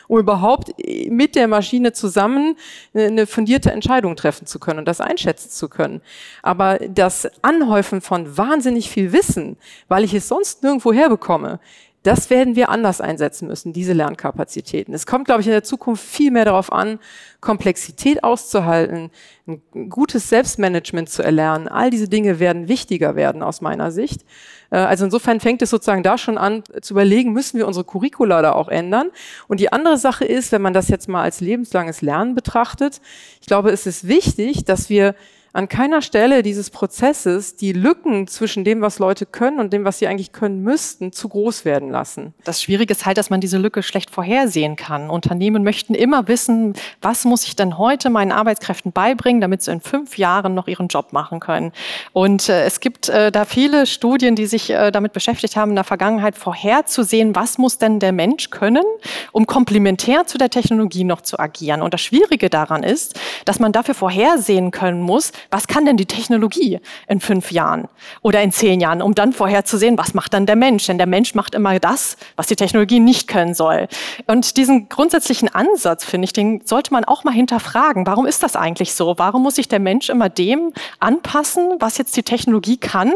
um 0.06 0.18
überhaupt 0.18 0.72
mit 1.08 1.34
der 1.34 1.48
Maschine 1.48 1.92
zusammen 1.92 2.56
eine 2.94 3.26
fundierte 3.26 3.70
Entscheidung 3.70 4.16
treffen 4.16 4.46
zu 4.46 4.58
können 4.58 4.80
und 4.80 4.88
das 4.88 5.00
einschätzen 5.00 5.50
zu 5.50 5.68
können. 5.68 6.00
Aber 6.42 6.78
das 6.78 7.28
Anhäufen 7.42 8.00
von 8.00 8.36
wahnsinnig 8.36 8.90
viel 8.90 9.12
Wissen, 9.12 9.29
Wissen, 9.30 9.56
weil 9.88 10.04
ich 10.04 10.14
es 10.14 10.28
sonst 10.28 10.62
nirgendwo 10.62 10.92
herbekomme, 10.92 11.60
das 12.02 12.30
werden 12.30 12.56
wir 12.56 12.70
anders 12.70 13.02
einsetzen 13.02 13.46
müssen, 13.46 13.74
diese 13.74 13.92
Lernkapazitäten. 13.92 14.94
Es 14.94 15.04
kommt, 15.04 15.26
glaube 15.26 15.42
ich, 15.42 15.46
in 15.46 15.52
der 15.52 15.64
Zukunft 15.64 16.02
viel 16.02 16.30
mehr 16.30 16.46
darauf 16.46 16.72
an, 16.72 16.98
Komplexität 17.42 18.24
auszuhalten, 18.24 19.10
ein 19.46 19.90
gutes 19.90 20.30
Selbstmanagement 20.30 21.10
zu 21.10 21.22
erlernen. 21.22 21.68
All 21.68 21.90
diese 21.90 22.08
Dinge 22.08 22.38
werden 22.38 22.68
wichtiger 22.68 23.16
werden 23.16 23.42
aus 23.42 23.60
meiner 23.60 23.90
Sicht. 23.90 24.22
Äh, 24.70 24.78
also 24.78 25.04
insofern 25.04 25.40
fängt 25.40 25.60
es 25.60 25.68
sozusagen 25.68 26.02
da 26.02 26.16
schon 26.16 26.38
an 26.38 26.64
zu 26.80 26.94
überlegen, 26.94 27.34
müssen 27.34 27.58
wir 27.58 27.66
unsere 27.66 27.84
Curricula 27.84 28.40
da 28.40 28.52
auch 28.52 28.68
ändern. 28.68 29.10
Und 29.46 29.60
die 29.60 29.70
andere 29.70 29.98
Sache 29.98 30.24
ist, 30.24 30.52
wenn 30.52 30.62
man 30.62 30.72
das 30.72 30.88
jetzt 30.88 31.06
mal 31.06 31.22
als 31.22 31.42
lebenslanges 31.42 32.00
Lernen 32.00 32.34
betrachtet, 32.34 33.02
ich 33.42 33.46
glaube, 33.46 33.72
es 33.72 33.86
ist 33.86 34.08
wichtig, 34.08 34.64
dass 34.64 34.88
wir 34.88 35.14
an 35.52 35.68
keiner 35.68 36.02
Stelle 36.02 36.42
dieses 36.42 36.70
Prozesses 36.70 37.56
die 37.56 37.72
Lücken 37.72 38.26
zwischen 38.28 38.64
dem, 38.64 38.80
was 38.80 38.98
Leute 38.98 39.26
können 39.26 39.58
und 39.58 39.72
dem, 39.72 39.84
was 39.84 39.98
sie 39.98 40.06
eigentlich 40.06 40.32
können 40.32 40.62
müssten, 40.62 41.12
zu 41.12 41.28
groß 41.28 41.64
werden 41.64 41.90
lassen. 41.90 42.34
Das 42.44 42.62
Schwierige 42.62 42.92
ist 42.92 43.06
halt, 43.06 43.18
dass 43.18 43.30
man 43.30 43.40
diese 43.40 43.58
Lücke 43.58 43.82
schlecht 43.82 44.10
vorhersehen 44.10 44.76
kann. 44.76 45.10
Unternehmen 45.10 45.64
möchten 45.64 45.94
immer 45.94 46.28
wissen, 46.28 46.74
was 47.02 47.24
muss 47.24 47.44
ich 47.44 47.56
denn 47.56 47.78
heute 47.78 48.10
meinen 48.10 48.32
Arbeitskräften 48.32 48.92
beibringen, 48.92 49.40
damit 49.40 49.62
sie 49.62 49.72
in 49.72 49.80
fünf 49.80 50.18
Jahren 50.18 50.54
noch 50.54 50.68
ihren 50.68 50.88
Job 50.88 51.12
machen 51.12 51.40
können. 51.40 51.72
Und 52.12 52.48
äh, 52.48 52.64
es 52.64 52.80
gibt 52.80 53.08
äh, 53.08 53.32
da 53.32 53.44
viele 53.44 53.86
Studien, 53.86 54.36
die 54.36 54.46
sich 54.46 54.70
äh, 54.70 54.90
damit 54.90 55.12
beschäftigt 55.12 55.56
haben, 55.56 55.70
in 55.70 55.76
der 55.76 55.84
Vergangenheit 55.84 56.36
vorherzusehen, 56.36 57.34
was 57.34 57.58
muss 57.58 57.78
denn 57.78 57.98
der 57.98 58.12
Mensch 58.12 58.50
können, 58.50 58.84
um 59.32 59.46
komplementär 59.46 60.26
zu 60.26 60.38
der 60.38 60.50
Technologie 60.50 61.04
noch 61.04 61.22
zu 61.22 61.38
agieren. 61.38 61.82
Und 61.82 61.94
das 61.94 62.00
Schwierige 62.00 62.50
daran 62.50 62.82
ist, 62.82 63.18
dass 63.44 63.58
man 63.58 63.72
dafür 63.72 63.94
vorhersehen 63.94 64.70
können 64.70 65.00
muss, 65.00 65.32
was 65.50 65.66
kann 65.66 65.84
denn 65.84 65.96
die 65.96 66.06
Technologie 66.06 66.80
in 67.08 67.20
fünf 67.20 67.52
Jahren 67.52 67.88
oder 68.22 68.42
in 68.42 68.52
zehn 68.52 68.80
Jahren, 68.80 69.02
um 69.02 69.14
dann 69.14 69.32
vorherzusehen, 69.32 69.98
was 69.98 70.14
macht 70.14 70.34
dann 70.34 70.46
der 70.46 70.56
Mensch? 70.56 70.86
Denn 70.86 70.98
der 70.98 71.06
Mensch 71.06 71.34
macht 71.34 71.54
immer 71.54 71.78
das, 71.78 72.16
was 72.36 72.46
die 72.46 72.56
Technologie 72.56 73.00
nicht 73.00 73.28
können 73.28 73.54
soll. 73.54 73.88
Und 74.26 74.56
diesen 74.56 74.88
grundsätzlichen 74.88 75.48
Ansatz, 75.48 76.04
finde 76.04 76.24
ich, 76.26 76.32
den 76.32 76.62
sollte 76.64 76.92
man 76.92 77.04
auch 77.04 77.24
mal 77.24 77.32
hinterfragen. 77.32 78.06
Warum 78.06 78.26
ist 78.26 78.42
das 78.42 78.56
eigentlich 78.56 78.94
so? 78.94 79.14
Warum 79.18 79.42
muss 79.42 79.56
sich 79.56 79.68
der 79.68 79.80
Mensch 79.80 80.08
immer 80.08 80.28
dem 80.28 80.72
anpassen, 80.98 81.76
was 81.78 81.98
jetzt 81.98 82.16
die 82.16 82.22
Technologie 82.22 82.76
kann 82.76 83.12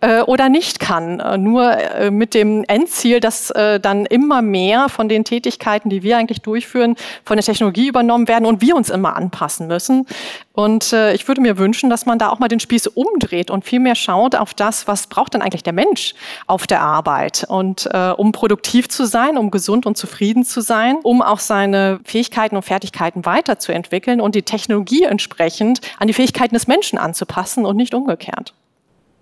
äh, 0.00 0.20
oder 0.22 0.48
nicht 0.48 0.80
kann? 0.80 1.20
Äh, 1.20 1.38
nur 1.38 1.72
äh, 1.72 2.10
mit 2.10 2.34
dem 2.34 2.64
Endziel, 2.64 3.20
dass 3.20 3.50
äh, 3.50 3.80
dann 3.80 4.06
immer 4.06 4.42
mehr 4.42 4.88
von 4.88 5.08
den 5.08 5.24
Tätigkeiten, 5.24 5.90
die 5.90 6.02
wir 6.02 6.16
eigentlich 6.16 6.40
durchführen, 6.42 6.96
von 7.24 7.36
der 7.36 7.44
Technologie 7.44 7.88
übernommen 7.88 8.28
werden 8.28 8.46
und 8.46 8.60
wir 8.60 8.76
uns 8.76 8.90
immer 8.90 9.16
anpassen 9.16 9.66
müssen. 9.66 10.06
Und 10.52 10.92
äh, 10.92 11.14
ich 11.14 11.26
würde 11.26 11.40
mir 11.40 11.58
wünschen, 11.58 11.63
wünschen, 11.64 11.88
dass 11.88 12.04
man 12.04 12.18
da 12.18 12.28
auch 12.28 12.38
mal 12.38 12.48
den 12.48 12.60
Spieß 12.60 12.88
umdreht 12.88 13.50
und 13.50 13.64
viel 13.64 13.80
mehr 13.80 13.94
schaut 13.94 14.34
auf 14.34 14.52
das, 14.52 14.86
was 14.86 15.06
braucht 15.06 15.32
denn 15.32 15.40
eigentlich 15.40 15.62
der 15.62 15.72
Mensch 15.72 16.14
auf 16.46 16.66
der 16.66 16.82
Arbeit 16.82 17.46
und 17.48 17.88
äh, 17.90 18.10
um 18.10 18.32
produktiv 18.32 18.88
zu 18.88 19.06
sein, 19.06 19.38
um 19.38 19.50
gesund 19.50 19.86
und 19.86 19.96
zufrieden 19.96 20.44
zu 20.44 20.60
sein, 20.60 20.98
um 21.02 21.22
auch 21.22 21.38
seine 21.38 22.00
Fähigkeiten 22.04 22.56
und 22.56 22.62
Fertigkeiten 22.62 23.24
weiterzuentwickeln 23.24 24.20
und 24.20 24.34
die 24.34 24.42
Technologie 24.42 25.04
entsprechend 25.04 25.80
an 25.98 26.06
die 26.06 26.14
Fähigkeiten 26.14 26.54
des 26.54 26.66
Menschen 26.66 26.98
anzupassen 26.98 27.64
und 27.64 27.76
nicht 27.76 27.94
umgekehrt. 27.94 28.52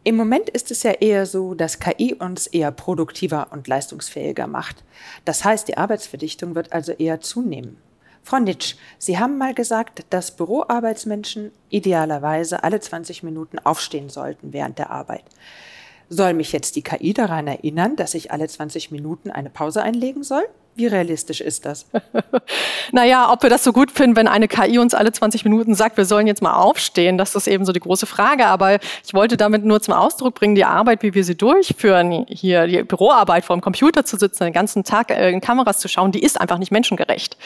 Im 0.05 0.17
Moment 0.17 0.49
ist 0.49 0.73
es 0.73 0.83
ja 0.83 0.91
eher 0.91 1.27
so, 1.27 1.55
dass 1.55 1.79
KI 1.79 2.15
uns 2.15 2.49
eher 2.49 2.73
produktiver 2.73 3.49
und 3.53 3.69
leistungsfähiger 3.69 4.49
macht. 4.49 4.83
Das 5.25 5.45
heißt, 5.45 5.69
die 5.69 5.77
Arbeitsverdichtung 5.77 6.57
wird 6.57 6.73
also 6.73 6.91
eher 6.91 7.21
zunehmen. 7.21 7.77
Frau 8.25 8.39
Nitsch, 8.39 8.77
Sie 8.99 9.19
haben 9.19 9.37
mal 9.37 9.53
gesagt, 9.53 10.05
dass 10.11 10.37
Büroarbeitsmenschen 10.37 11.51
idealerweise 11.71 12.63
alle 12.63 12.81
20 12.81 13.23
Minuten 13.23 13.59
aufstehen 13.59 14.09
sollten 14.09 14.53
während 14.53 14.79
der 14.79 14.91
Arbeit. 14.91 15.25
Soll 16.09 16.35
mich 16.35 16.53
jetzt 16.53 16.77
die 16.77 16.83
KI 16.83 17.15
daran 17.15 17.47
erinnern, 17.47 17.97
dass 17.97 18.15
ich 18.15 18.31
alle 18.31 18.47
20 18.47 18.91
Minuten 18.91 19.31
eine 19.31 19.51
Pause 19.51 19.83
einlegen 19.83 20.23
soll? 20.23 20.45
Wie 20.75 20.87
realistisch 20.87 21.43
ist 21.43 21.67
das? 21.67 21.85
naja, 22.93 23.31
ob 23.31 23.43
wir 23.43 23.51
das 23.51 23.63
so 23.63 23.75
gut 23.75 23.91
finden, 23.91 24.17
wenn 24.17 24.27
eine 24.27 24.49
KI 24.49 24.79
uns 24.79 24.95
alle 24.95 25.13
20 25.13 25.45
Minuten 25.45 25.75
sagt, 25.75 25.99
wir 25.99 26.07
sollen 26.07 26.27
jetzt 26.27 26.41
mal 26.41 26.55
aufstehen, 26.55 27.19
das 27.19 27.35
ist 27.35 27.47
eben 27.47 27.67
so 27.67 27.73
die 27.73 27.81
große 27.81 28.07
Frage. 28.07 28.47
Aber 28.47 28.79
ich 29.05 29.13
wollte 29.13 29.37
damit 29.37 29.67
nur 29.67 29.83
zum 29.83 29.93
Ausdruck 29.93 30.35
bringen, 30.35 30.55
die 30.55 30.65
Arbeit, 30.65 31.03
wie 31.03 31.13
wir 31.13 31.25
sie 31.25 31.37
durchführen, 31.37 32.25
hier 32.27 32.67
die 32.67 32.83
Büroarbeit 32.85 33.45
vor 33.45 33.55
dem 33.55 33.61
Computer 33.61 34.07
zu 34.07 34.17
sitzen, 34.17 34.45
den 34.45 34.55
ganzen 34.55 34.83
Tag 34.83 35.11
äh, 35.11 35.31
in 35.31 35.43
Kameras 35.43 35.79
zu 35.79 35.89
schauen, 35.89 36.11
die 36.11 36.23
ist 36.23 36.41
einfach 36.41 36.57
nicht 36.57 36.73
menschengerecht. 36.73 37.37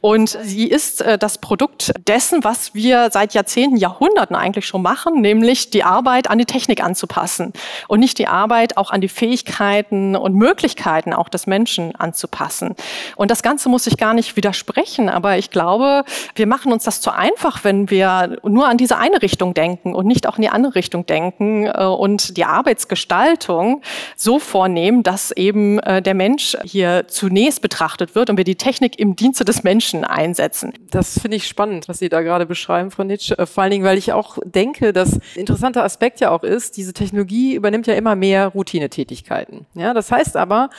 Und 0.00 0.36
sie 0.42 0.66
ist 0.66 1.02
äh, 1.02 1.18
das 1.18 1.38
Produkt 1.38 1.92
dessen, 2.08 2.42
was 2.42 2.74
wir 2.74 3.10
seit 3.12 3.32
Jahrzehnten, 3.34 3.76
Jahrhunderten 3.76 4.34
eigentlich 4.34 4.66
schon 4.66 4.82
machen, 4.82 5.20
nämlich 5.20 5.70
die 5.70 5.84
Arbeit 5.84 6.28
an 6.28 6.38
die 6.38 6.46
Technik 6.46 6.82
anzupassen 6.82 7.52
und 7.86 8.00
nicht 8.00 8.18
die 8.18 8.26
Arbeit 8.26 8.76
auch 8.76 8.90
an 8.90 9.00
die 9.00 9.08
Fähigkeiten 9.08 10.16
und 10.16 10.34
Möglichkeiten 10.34 11.12
auch 11.12 11.28
des 11.28 11.46
Menschen 11.46 11.94
anzupassen. 11.94 12.71
Und 13.16 13.30
das 13.30 13.42
Ganze 13.42 13.68
muss 13.68 13.86
ich 13.86 13.96
gar 13.96 14.14
nicht 14.14 14.36
widersprechen, 14.36 15.08
aber 15.08 15.38
ich 15.38 15.50
glaube, 15.50 16.04
wir 16.34 16.46
machen 16.46 16.72
uns 16.72 16.84
das 16.84 17.00
zu 17.00 17.10
einfach, 17.10 17.64
wenn 17.64 17.90
wir 17.90 18.38
nur 18.44 18.68
an 18.68 18.76
diese 18.76 18.96
eine 18.98 19.22
Richtung 19.22 19.54
denken 19.54 19.94
und 19.94 20.06
nicht 20.06 20.26
auch 20.26 20.36
in 20.36 20.42
die 20.42 20.48
andere 20.48 20.74
Richtung 20.74 21.06
denken 21.06 21.66
äh, 21.66 21.84
und 21.84 22.36
die 22.36 22.44
Arbeitsgestaltung 22.44 23.82
so 24.16 24.38
vornehmen, 24.38 25.02
dass 25.02 25.30
eben 25.32 25.78
äh, 25.80 26.02
der 26.02 26.14
Mensch 26.14 26.56
hier 26.64 27.06
zunächst 27.08 27.62
betrachtet 27.62 28.14
wird 28.14 28.30
und 28.30 28.36
wir 28.36 28.44
die 28.44 28.56
Technik 28.56 28.98
im 28.98 29.16
Dienste 29.16 29.44
des 29.44 29.62
Menschen 29.62 30.04
einsetzen. 30.04 30.72
Das 30.90 31.18
finde 31.20 31.36
ich 31.36 31.46
spannend, 31.46 31.88
was 31.88 31.98
Sie 31.98 32.08
da 32.08 32.22
gerade 32.22 32.46
beschreiben, 32.46 32.90
Frau 32.90 33.04
Nitsch. 33.04 33.30
Äh, 33.32 33.46
vor 33.46 33.62
allen 33.62 33.72
Dingen, 33.72 33.84
weil 33.84 33.98
ich 33.98 34.12
auch 34.12 34.38
denke, 34.44 34.92
dass 34.92 35.18
interessanter 35.34 35.84
Aspekt 35.84 36.20
ja 36.20 36.30
auch 36.30 36.42
ist, 36.42 36.76
diese 36.76 36.92
Technologie 36.92 37.54
übernimmt 37.54 37.86
ja 37.86 37.94
immer 37.94 38.16
mehr 38.16 38.48
Routinetätigkeiten. 38.48 39.66
Ja, 39.74 39.94
das 39.94 40.10
heißt 40.10 40.36
aber, 40.36 40.70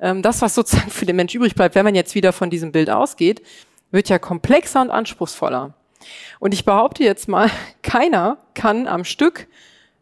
ähm, 0.00 0.22
das, 0.22 0.42
was 0.42 0.54
sozusagen 0.54 0.90
für 0.90 1.06
den 1.06 1.16
Mensch 1.16 1.34
übrig 1.34 1.54
bleibt, 1.54 1.74
wenn 1.74 1.84
man 1.84 1.94
jetzt 1.94 2.14
wieder 2.14 2.32
von 2.32 2.50
diesem 2.50 2.72
Bild 2.72 2.90
ausgeht, 2.90 3.42
wird 3.90 4.08
ja 4.08 4.18
komplexer 4.18 4.80
und 4.80 4.90
anspruchsvoller. 4.90 5.74
Und 6.38 6.54
ich 6.54 6.64
behaupte 6.64 7.02
jetzt 7.02 7.28
mal, 7.28 7.50
keiner 7.82 8.38
kann 8.54 8.86
am 8.86 9.04
Stück 9.04 9.46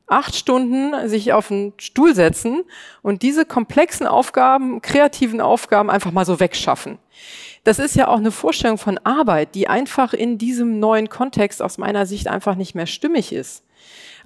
acht 0.08 0.36
Stunden 0.36 1.08
sich 1.08 1.32
auf 1.32 1.50
einen 1.50 1.72
Stuhl 1.78 2.14
setzen 2.14 2.62
und 3.02 3.22
diese 3.22 3.44
komplexen 3.44 4.06
Aufgaben, 4.06 4.80
kreativen 4.80 5.40
Aufgaben 5.40 5.90
einfach 5.90 6.12
mal 6.12 6.24
so 6.24 6.38
wegschaffen. 6.38 6.98
Das 7.64 7.80
ist 7.80 7.96
ja 7.96 8.06
auch 8.06 8.18
eine 8.18 8.30
Vorstellung 8.30 8.78
von 8.78 8.98
Arbeit, 8.98 9.56
die 9.56 9.66
einfach 9.66 10.12
in 10.12 10.38
diesem 10.38 10.78
neuen 10.78 11.08
Kontext 11.08 11.60
aus 11.60 11.78
meiner 11.78 12.06
Sicht 12.06 12.28
einfach 12.28 12.54
nicht 12.54 12.76
mehr 12.76 12.86
stimmig 12.86 13.32
ist. 13.32 13.64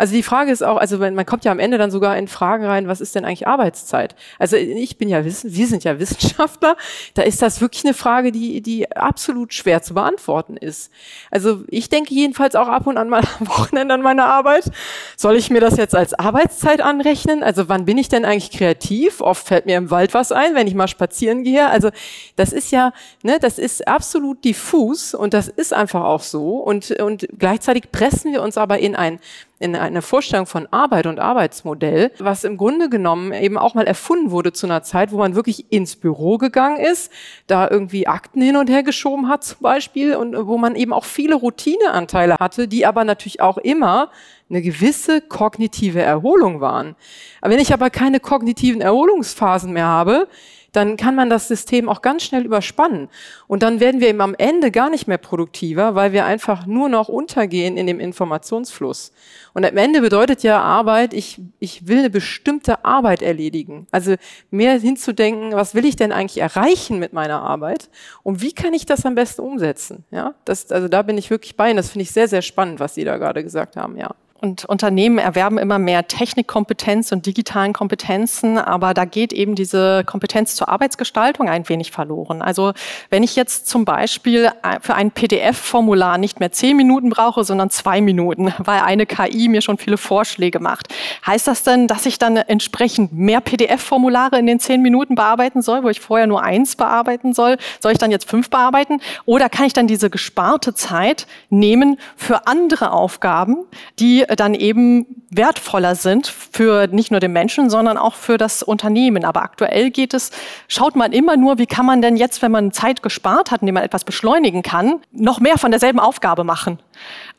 Also 0.00 0.14
die 0.14 0.22
Frage 0.22 0.50
ist 0.50 0.62
auch, 0.62 0.78
also 0.78 0.96
man 0.96 1.26
kommt 1.26 1.44
ja 1.44 1.52
am 1.52 1.58
Ende 1.58 1.76
dann 1.76 1.90
sogar 1.90 2.16
in 2.16 2.26
Fragen 2.26 2.64
rein, 2.64 2.88
was 2.88 3.02
ist 3.02 3.14
denn 3.14 3.26
eigentlich 3.26 3.46
Arbeitszeit? 3.46 4.16
Also 4.38 4.56
ich 4.56 4.96
bin 4.96 5.10
ja 5.10 5.26
Wissen, 5.26 5.54
wir 5.54 5.66
sind 5.66 5.84
ja 5.84 5.98
Wissenschaftler, 5.98 6.78
da 7.12 7.20
ist 7.20 7.42
das 7.42 7.60
wirklich 7.60 7.84
eine 7.84 7.92
Frage, 7.92 8.32
die, 8.32 8.62
die 8.62 8.90
absolut 8.96 9.52
schwer 9.52 9.82
zu 9.82 9.92
beantworten 9.92 10.56
ist. 10.56 10.90
Also 11.30 11.64
ich 11.68 11.90
denke 11.90 12.14
jedenfalls 12.14 12.56
auch 12.56 12.68
ab 12.68 12.86
und 12.86 12.96
an 12.96 13.10
mal 13.10 13.20
am 13.40 13.48
Wochenende 13.48 13.92
an 13.92 14.00
meine 14.00 14.24
Arbeit. 14.24 14.70
Soll 15.18 15.36
ich 15.36 15.50
mir 15.50 15.60
das 15.60 15.76
jetzt 15.76 15.94
als 15.94 16.14
Arbeitszeit 16.14 16.80
anrechnen? 16.80 17.42
Also 17.42 17.68
wann 17.68 17.84
bin 17.84 17.98
ich 17.98 18.08
denn 18.08 18.24
eigentlich 18.24 18.52
kreativ? 18.52 19.20
Oft 19.20 19.46
fällt 19.46 19.66
mir 19.66 19.76
im 19.76 19.90
Wald 19.90 20.14
was 20.14 20.32
ein, 20.32 20.54
wenn 20.54 20.66
ich 20.66 20.74
mal 20.74 20.88
spazieren 20.88 21.44
gehe. 21.44 21.68
Also 21.68 21.90
das 22.36 22.54
ist 22.54 22.72
ja, 22.72 22.94
ne, 23.22 23.38
das 23.38 23.58
ist 23.58 23.86
absolut 23.86 24.46
diffus 24.46 25.12
und 25.12 25.34
das 25.34 25.48
ist 25.48 25.74
einfach 25.74 26.04
auch 26.04 26.22
so 26.22 26.56
und, 26.56 26.90
und 27.02 27.28
gleichzeitig 27.38 27.92
pressen 27.92 28.32
wir 28.32 28.40
uns 28.40 28.56
aber 28.56 28.78
in 28.78 28.96
ein 28.96 29.20
in 29.60 29.76
eine 29.76 30.00
Vorstellung 30.00 30.46
von 30.46 30.66
Arbeit 30.70 31.06
und 31.06 31.20
Arbeitsmodell, 31.20 32.12
was 32.18 32.44
im 32.44 32.56
Grunde 32.56 32.88
genommen 32.88 33.32
eben 33.34 33.58
auch 33.58 33.74
mal 33.74 33.86
erfunden 33.86 34.30
wurde 34.30 34.54
zu 34.54 34.66
einer 34.66 34.82
Zeit, 34.82 35.12
wo 35.12 35.18
man 35.18 35.34
wirklich 35.34 35.70
ins 35.70 35.96
Büro 35.96 36.38
gegangen 36.38 36.78
ist, 36.78 37.12
da 37.46 37.68
irgendwie 37.68 38.06
Akten 38.06 38.40
hin 38.40 38.56
und 38.56 38.70
her 38.70 38.82
geschoben 38.82 39.28
hat 39.28 39.44
zum 39.44 39.58
Beispiel 39.60 40.16
und 40.16 40.34
wo 40.46 40.56
man 40.56 40.76
eben 40.76 40.94
auch 40.94 41.04
viele 41.04 41.34
Routineanteile 41.34 42.36
hatte, 42.40 42.68
die 42.68 42.86
aber 42.86 43.04
natürlich 43.04 43.42
auch 43.42 43.58
immer 43.58 44.10
eine 44.48 44.62
gewisse 44.62 45.20
kognitive 45.20 46.00
Erholung 46.00 46.62
waren. 46.62 46.96
Aber 47.42 47.52
wenn 47.52 47.60
ich 47.60 47.74
aber 47.74 47.90
keine 47.90 48.18
kognitiven 48.18 48.80
Erholungsphasen 48.80 49.74
mehr 49.74 49.86
habe, 49.86 50.26
dann 50.72 50.96
kann 50.96 51.14
man 51.14 51.30
das 51.30 51.48
System 51.48 51.88
auch 51.88 52.02
ganz 52.02 52.22
schnell 52.22 52.44
überspannen. 52.44 53.08
Und 53.46 53.62
dann 53.62 53.80
werden 53.80 54.00
wir 54.00 54.08
eben 54.08 54.20
am 54.20 54.34
Ende 54.36 54.70
gar 54.70 54.90
nicht 54.90 55.08
mehr 55.08 55.18
produktiver, 55.18 55.94
weil 55.94 56.12
wir 56.12 56.24
einfach 56.24 56.66
nur 56.66 56.88
noch 56.88 57.08
untergehen 57.08 57.76
in 57.76 57.86
dem 57.86 58.00
Informationsfluss. 58.00 59.12
Und 59.52 59.64
am 59.64 59.76
Ende 59.76 60.00
bedeutet 60.00 60.42
ja 60.42 60.60
Arbeit, 60.60 61.12
ich, 61.12 61.40
ich 61.58 61.88
will 61.88 61.98
eine 61.98 62.10
bestimmte 62.10 62.84
Arbeit 62.84 63.22
erledigen. 63.22 63.86
Also 63.90 64.14
mehr 64.50 64.78
hinzudenken, 64.78 65.52
was 65.52 65.74
will 65.74 65.84
ich 65.84 65.96
denn 65.96 66.12
eigentlich 66.12 66.40
erreichen 66.40 66.98
mit 66.98 67.12
meiner 67.12 67.42
Arbeit? 67.42 67.90
Und 68.22 68.42
wie 68.42 68.52
kann 68.52 68.74
ich 68.74 68.86
das 68.86 69.04
am 69.04 69.14
besten 69.14 69.42
umsetzen? 69.42 70.04
Ja, 70.10 70.34
das, 70.44 70.70
also 70.70 70.88
da 70.88 71.02
bin 71.02 71.18
ich 71.18 71.30
wirklich 71.30 71.56
bei 71.56 71.68
Ihnen. 71.68 71.76
Das 71.76 71.90
finde 71.90 72.02
ich 72.04 72.12
sehr, 72.12 72.28
sehr 72.28 72.42
spannend, 72.42 72.80
was 72.80 72.94
Sie 72.94 73.04
da 73.04 73.16
gerade 73.16 73.42
gesagt 73.42 73.76
haben, 73.76 73.96
ja. 73.96 74.14
Und 74.40 74.64
Unternehmen 74.64 75.18
erwerben 75.18 75.58
immer 75.58 75.78
mehr 75.78 76.08
Technikkompetenz 76.08 77.12
und 77.12 77.26
digitalen 77.26 77.74
Kompetenzen, 77.74 78.56
aber 78.56 78.94
da 78.94 79.04
geht 79.04 79.34
eben 79.34 79.54
diese 79.54 80.02
Kompetenz 80.06 80.54
zur 80.54 80.70
Arbeitsgestaltung 80.70 81.50
ein 81.50 81.68
wenig 81.68 81.90
verloren. 81.90 82.40
Also 82.40 82.72
wenn 83.10 83.22
ich 83.22 83.36
jetzt 83.36 83.66
zum 83.66 83.84
Beispiel 83.84 84.50
für 84.80 84.94
ein 84.94 85.10
PDF-Formular 85.10 86.16
nicht 86.16 86.40
mehr 86.40 86.52
zehn 86.52 86.74
Minuten 86.78 87.10
brauche, 87.10 87.44
sondern 87.44 87.68
zwei 87.68 88.00
Minuten, 88.00 88.54
weil 88.58 88.80
eine 88.80 89.04
KI 89.04 89.48
mir 89.48 89.60
schon 89.60 89.76
viele 89.76 89.98
Vorschläge 89.98 90.58
macht, 90.58 90.88
heißt 91.26 91.46
das 91.46 91.62
denn, 91.62 91.86
dass 91.86 92.06
ich 92.06 92.18
dann 92.18 92.38
entsprechend 92.38 93.12
mehr 93.12 93.42
PDF-Formulare 93.42 94.38
in 94.38 94.46
den 94.46 94.58
zehn 94.58 94.80
Minuten 94.80 95.16
bearbeiten 95.16 95.60
soll, 95.60 95.82
wo 95.82 95.90
ich 95.90 96.00
vorher 96.00 96.26
nur 96.26 96.42
eins 96.42 96.76
bearbeiten 96.76 97.34
soll? 97.34 97.58
Soll 97.80 97.92
ich 97.92 97.98
dann 97.98 98.10
jetzt 98.10 98.28
fünf 98.28 98.48
bearbeiten? 98.48 99.02
Oder 99.26 99.50
kann 99.50 99.66
ich 99.66 99.74
dann 99.74 99.86
diese 99.86 100.08
gesparte 100.08 100.72
Zeit 100.72 101.26
nehmen 101.50 101.98
für 102.16 102.46
andere 102.46 102.92
Aufgaben, 102.92 103.58
die 103.98 104.24
dann 104.36 104.54
eben 104.54 105.24
wertvoller 105.30 105.94
sind 105.94 106.26
für 106.26 106.86
nicht 106.88 107.10
nur 107.10 107.20
den 107.20 107.32
Menschen, 107.32 107.70
sondern 107.70 107.96
auch 107.96 108.14
für 108.14 108.36
das 108.36 108.62
Unternehmen. 108.62 109.24
Aber 109.24 109.42
aktuell 109.42 109.90
geht 109.90 110.14
es, 110.14 110.30
schaut 110.68 110.96
man 110.96 111.12
immer 111.12 111.36
nur, 111.36 111.58
wie 111.58 111.66
kann 111.66 111.86
man 111.86 112.02
denn 112.02 112.16
jetzt, 112.16 112.42
wenn 112.42 112.52
man 112.52 112.72
Zeit 112.72 113.02
gespart 113.02 113.50
hat, 113.50 113.62
indem 113.62 113.74
man 113.74 113.84
etwas 113.84 114.04
beschleunigen 114.04 114.62
kann, 114.62 115.00
noch 115.12 115.40
mehr 115.40 115.58
von 115.58 115.70
derselben 115.70 116.00
Aufgabe 116.00 116.44
machen. 116.44 116.78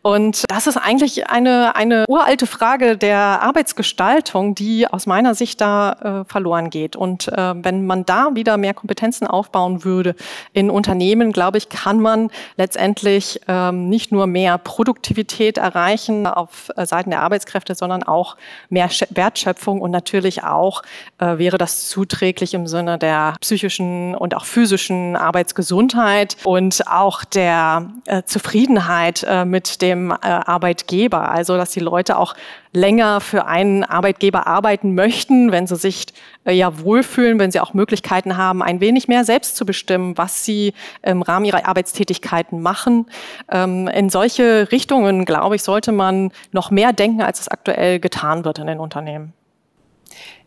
Und 0.01 0.45
das 0.49 0.65
ist 0.65 0.77
eigentlich 0.77 1.29
eine, 1.29 1.75
eine 1.75 2.05
uralte 2.07 2.47
Frage 2.47 2.97
der 2.97 3.17
Arbeitsgestaltung, 3.17 4.55
die 4.55 4.87
aus 4.87 5.05
meiner 5.05 5.35
Sicht 5.35 5.61
da 5.61 6.23
äh, 6.23 6.29
verloren 6.29 6.69
geht. 6.71 6.95
Und 6.95 7.27
äh, 7.27 7.53
wenn 7.63 7.85
man 7.85 8.05
da 8.05 8.29
wieder 8.33 8.57
mehr 8.57 8.73
Kompetenzen 8.73 9.27
aufbauen 9.27 9.83
würde 9.83 10.15
in 10.53 10.71
Unternehmen, 10.71 11.31
glaube 11.31 11.59
ich, 11.59 11.69
kann 11.69 11.99
man 11.99 12.31
letztendlich 12.57 13.41
ähm, 13.47 13.89
nicht 13.89 14.11
nur 14.11 14.25
mehr 14.25 14.57
Produktivität 14.57 15.59
erreichen 15.59 16.25
auf 16.25 16.71
äh, 16.75 16.85
Seiten 16.85 17.11
der 17.11 17.21
Arbeitskräfte, 17.21 17.75
sondern 17.75 18.01
auch 18.01 18.37
mehr 18.69 18.89
Wertschöpfung 19.11 19.81
und 19.81 19.91
natürlich 19.91 20.43
auch 20.43 20.81
äh, 21.19 21.37
wäre 21.37 21.59
das 21.59 21.89
zuträglich 21.89 22.55
im 22.55 22.65
Sinne 22.65 22.97
der 22.97 23.35
psychischen 23.39 24.15
und 24.15 24.35
auch 24.35 24.45
physischen 24.45 25.15
Arbeitsgesundheit 25.15 26.37
und 26.43 26.87
auch 26.87 27.23
der 27.23 27.91
äh, 28.05 28.23
Zufriedenheit 28.23 29.23
äh, 29.27 29.45
mit 29.45 29.81
dem 29.91 30.11
äh, 30.11 30.15
Arbeitgeber. 30.21 31.31
Also, 31.31 31.57
dass 31.57 31.71
die 31.71 31.79
Leute 31.79 32.17
auch 32.17 32.35
länger 32.73 33.19
für 33.21 33.45
einen 33.45 33.83
Arbeitgeber 33.83 34.47
arbeiten 34.47 34.95
möchten, 34.95 35.51
wenn 35.51 35.67
sie 35.67 35.75
sich 35.75 36.07
äh, 36.45 36.53
ja 36.53 36.79
wohlfühlen, 36.79 37.39
wenn 37.39 37.51
sie 37.51 37.59
auch 37.59 37.73
Möglichkeiten 37.73 38.37
haben, 38.37 38.63
ein 38.63 38.79
wenig 38.79 39.07
mehr 39.07 39.25
selbst 39.25 39.55
zu 39.55 39.65
bestimmen, 39.65 40.17
was 40.17 40.45
sie 40.45 40.73
im 41.01 41.21
Rahmen 41.21 41.45
ihrer 41.45 41.67
Arbeitstätigkeiten 41.67 42.61
machen. 42.61 43.05
Ähm, 43.51 43.87
in 43.87 44.09
solche 44.09 44.71
Richtungen, 44.71 45.25
glaube 45.25 45.55
ich, 45.55 45.63
sollte 45.63 45.91
man 45.91 46.31
noch 46.51 46.71
mehr 46.71 46.93
denken, 46.93 47.21
als 47.21 47.39
es 47.39 47.47
aktuell 47.47 47.99
getan 47.99 48.45
wird 48.45 48.59
in 48.59 48.67
den 48.67 48.79
Unternehmen. 48.79 49.33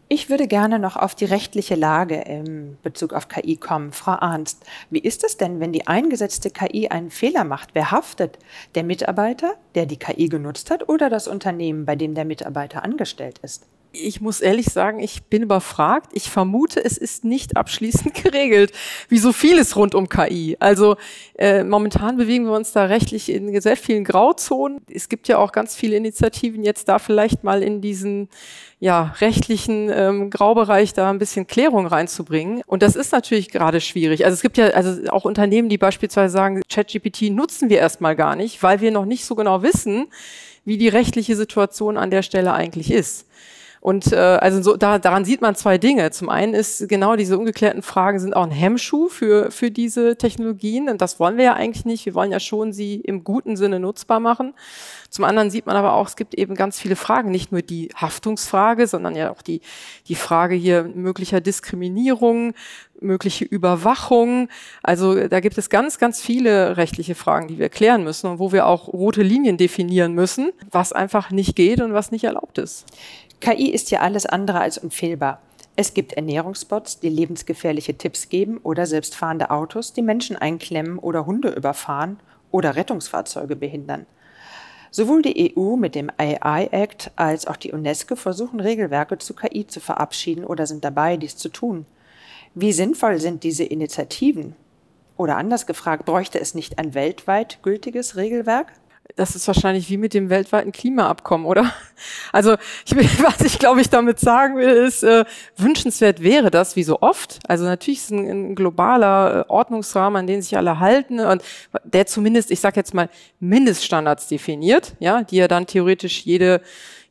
Ich 0.08 0.28
würde 0.28 0.46
gerne 0.46 0.78
noch 0.78 0.96
auf 0.96 1.14
die 1.14 1.24
rechtliche 1.24 1.76
Lage 1.76 2.16
in 2.16 2.76
Bezug 2.82 3.14
auf 3.14 3.28
KI 3.28 3.56
kommen. 3.56 3.92
Frau 3.92 4.12
Arnst, 4.12 4.62
wie 4.90 4.98
ist 4.98 5.24
es 5.24 5.38
denn, 5.38 5.60
wenn 5.60 5.72
die 5.72 5.86
eingesetzte 5.86 6.50
KI 6.50 6.88
einen 6.88 7.10
Fehler 7.10 7.44
macht? 7.44 7.70
Wer 7.72 7.90
haftet? 7.90 8.38
Der 8.74 8.84
Mitarbeiter, 8.84 9.54
der 9.74 9.86
die 9.86 9.96
KI 9.96 10.28
genutzt 10.28 10.70
hat, 10.70 10.90
oder 10.90 11.08
das 11.08 11.26
Unternehmen, 11.26 11.86
bei 11.86 11.96
dem 11.96 12.14
der 12.14 12.26
Mitarbeiter 12.26 12.84
angestellt 12.84 13.38
ist? 13.40 13.66
Ich 13.94 14.20
muss 14.20 14.40
ehrlich 14.40 14.66
sagen, 14.66 15.00
ich 15.00 15.24
bin 15.24 15.42
überfragt. 15.42 16.10
Ich 16.12 16.30
vermute, 16.30 16.84
es 16.84 16.98
ist 16.98 17.24
nicht 17.24 17.56
abschließend 17.56 18.14
geregelt, 18.22 18.72
wie 19.08 19.18
so 19.18 19.32
vieles 19.32 19.76
rund 19.76 19.94
um 19.94 20.08
KI. 20.08 20.56
Also 20.60 20.96
äh, 21.38 21.64
momentan 21.64 22.16
bewegen 22.16 22.44
wir 22.46 22.52
uns 22.52 22.72
da 22.72 22.84
rechtlich 22.84 23.30
in 23.30 23.60
sehr 23.60 23.76
vielen 23.76 24.04
Grauzonen. 24.04 24.80
Es 24.92 25.08
gibt 25.08 25.28
ja 25.28 25.38
auch 25.38 25.52
ganz 25.52 25.74
viele 25.74 25.96
Initiativen, 25.96 26.62
jetzt 26.62 26.88
da 26.88 26.98
vielleicht 26.98 27.44
mal 27.44 27.62
in 27.62 27.80
diesen 27.80 28.28
ja, 28.80 29.14
rechtlichen 29.20 29.90
ähm, 29.90 30.30
Graubereich 30.30 30.92
da 30.92 31.08
ein 31.08 31.18
bisschen 31.18 31.46
Klärung 31.46 31.86
reinzubringen. 31.86 32.62
Und 32.66 32.82
das 32.82 32.96
ist 32.96 33.12
natürlich 33.12 33.50
gerade 33.50 33.80
schwierig. 33.80 34.24
Also 34.24 34.34
es 34.34 34.42
gibt 34.42 34.58
ja 34.58 34.66
also 34.68 35.10
auch 35.10 35.24
Unternehmen, 35.24 35.68
die 35.68 35.78
beispielsweise 35.78 36.32
sagen, 36.32 36.62
ChatGPT 36.68 37.30
nutzen 37.30 37.70
wir 37.70 37.78
erstmal 37.78 38.14
gar 38.14 38.36
nicht, 38.36 38.62
weil 38.62 38.80
wir 38.80 38.90
noch 38.90 39.06
nicht 39.06 39.24
so 39.24 39.34
genau 39.34 39.62
wissen, 39.62 40.08
wie 40.64 40.78
die 40.78 40.88
rechtliche 40.88 41.36
Situation 41.36 41.96
an 41.96 42.10
der 42.10 42.22
Stelle 42.22 42.52
eigentlich 42.52 42.90
ist. 42.90 43.26
Und 43.84 44.14
äh, 44.14 44.16
also 44.16 44.62
so, 44.62 44.78
da, 44.78 44.98
daran 44.98 45.26
sieht 45.26 45.42
man 45.42 45.56
zwei 45.56 45.76
Dinge. 45.76 46.10
Zum 46.10 46.30
einen 46.30 46.54
ist 46.54 46.88
genau 46.88 47.16
diese 47.16 47.36
ungeklärten 47.36 47.82
Fragen 47.82 48.18
sind 48.18 48.34
auch 48.34 48.44
ein 48.44 48.50
Hemmschuh 48.50 49.10
für, 49.10 49.50
für 49.50 49.70
diese 49.70 50.16
Technologien. 50.16 50.88
Und 50.88 51.02
das 51.02 51.20
wollen 51.20 51.36
wir 51.36 51.44
ja 51.44 51.52
eigentlich 51.52 51.84
nicht. 51.84 52.06
Wir 52.06 52.14
wollen 52.14 52.32
ja 52.32 52.40
schon 52.40 52.72
sie 52.72 52.94
im 52.94 53.24
guten 53.24 53.58
Sinne 53.58 53.80
nutzbar 53.80 54.20
machen. 54.20 54.54
Zum 55.10 55.26
anderen 55.26 55.50
sieht 55.50 55.66
man 55.66 55.76
aber 55.76 55.92
auch, 55.92 56.08
es 56.08 56.16
gibt 56.16 56.34
eben 56.34 56.54
ganz 56.54 56.80
viele 56.80 56.96
Fragen, 56.96 57.30
nicht 57.30 57.52
nur 57.52 57.60
die 57.60 57.90
Haftungsfrage, 57.94 58.86
sondern 58.86 59.16
ja 59.16 59.30
auch 59.30 59.42
die, 59.42 59.60
die 60.08 60.14
Frage 60.14 60.54
hier 60.54 60.84
möglicher 60.84 61.42
Diskriminierung, 61.42 62.54
mögliche 63.00 63.44
Überwachung. 63.44 64.48
Also 64.82 65.28
da 65.28 65.40
gibt 65.40 65.58
es 65.58 65.68
ganz, 65.68 65.98
ganz 65.98 66.22
viele 66.22 66.78
rechtliche 66.78 67.14
Fragen, 67.14 67.48
die 67.48 67.58
wir 67.58 67.68
klären 67.68 68.02
müssen 68.02 68.28
und 68.28 68.38
wo 68.38 68.50
wir 68.50 68.66
auch 68.66 68.88
rote 68.88 69.22
Linien 69.22 69.58
definieren 69.58 70.14
müssen, 70.14 70.52
was 70.70 70.94
einfach 70.94 71.30
nicht 71.30 71.54
geht 71.54 71.82
und 71.82 71.92
was 71.92 72.10
nicht 72.10 72.24
erlaubt 72.24 72.56
ist. 72.56 72.86
KI 73.44 73.68
ist 73.68 73.90
ja 73.90 74.00
alles 74.00 74.24
andere 74.24 74.60
als 74.60 74.78
unfehlbar. 74.78 75.42
Es 75.76 75.92
gibt 75.92 76.14
Ernährungsbots, 76.14 77.00
die 77.00 77.10
lebensgefährliche 77.10 77.98
Tipps 77.98 78.30
geben 78.30 78.56
oder 78.56 78.86
selbstfahrende 78.86 79.50
Autos, 79.50 79.92
die 79.92 80.00
Menschen 80.00 80.36
einklemmen 80.36 80.98
oder 80.98 81.26
Hunde 81.26 81.50
überfahren 81.50 82.18
oder 82.50 82.74
Rettungsfahrzeuge 82.74 83.54
behindern. 83.54 84.06
Sowohl 84.90 85.20
die 85.20 85.54
EU 85.58 85.76
mit 85.76 85.94
dem 85.94 86.10
AI 86.16 86.68
Act 86.72 87.10
als 87.16 87.46
auch 87.46 87.56
die 87.56 87.72
UNESCO 87.72 88.16
versuchen 88.16 88.60
Regelwerke 88.60 89.18
zu 89.18 89.34
KI 89.34 89.66
zu 89.66 89.78
verabschieden 89.78 90.46
oder 90.46 90.66
sind 90.66 90.82
dabei, 90.82 91.18
dies 91.18 91.36
zu 91.36 91.50
tun. 91.50 91.84
Wie 92.54 92.72
sinnvoll 92.72 93.18
sind 93.18 93.42
diese 93.42 93.64
Initiativen? 93.64 94.56
Oder 95.18 95.36
anders 95.36 95.66
gefragt, 95.66 96.06
bräuchte 96.06 96.40
es 96.40 96.54
nicht 96.54 96.78
ein 96.78 96.94
weltweit 96.94 97.62
gültiges 97.62 98.16
Regelwerk? 98.16 98.72
Das 99.16 99.36
ist 99.36 99.46
wahrscheinlich 99.46 99.88
wie 99.90 99.96
mit 99.96 100.12
dem 100.12 100.28
weltweiten 100.28 100.72
Klimaabkommen, 100.72 101.46
oder? 101.46 101.72
Also 102.32 102.56
ich, 102.84 102.94
was 103.22 103.40
ich 103.42 103.58
glaube 103.58 103.80
ich 103.80 103.88
damit 103.88 104.18
sagen 104.18 104.56
will, 104.56 104.68
ist, 104.68 105.02
äh, 105.02 105.24
wünschenswert 105.56 106.22
wäre 106.22 106.50
das, 106.50 106.74
wie 106.76 106.82
so 106.82 107.00
oft. 107.00 107.38
Also 107.46 107.64
natürlich 107.64 108.00
ist 108.00 108.10
ein, 108.10 108.28
ein 108.28 108.54
globaler 108.54 109.46
äh, 109.46 109.50
Ordnungsrahmen, 109.50 110.20
an 110.20 110.26
den 110.26 110.42
sich 110.42 110.56
alle 110.56 110.80
halten 110.80 111.20
und 111.20 111.42
der 111.84 112.06
zumindest, 112.06 112.50
ich 112.50 112.60
sage 112.60 112.76
jetzt 112.76 112.94
mal, 112.94 113.08
Mindeststandards 113.40 114.26
definiert, 114.28 114.94
ja, 114.98 115.22
die 115.22 115.36
ja 115.36 115.48
dann 115.48 115.66
theoretisch 115.66 116.22
jede 116.24 116.60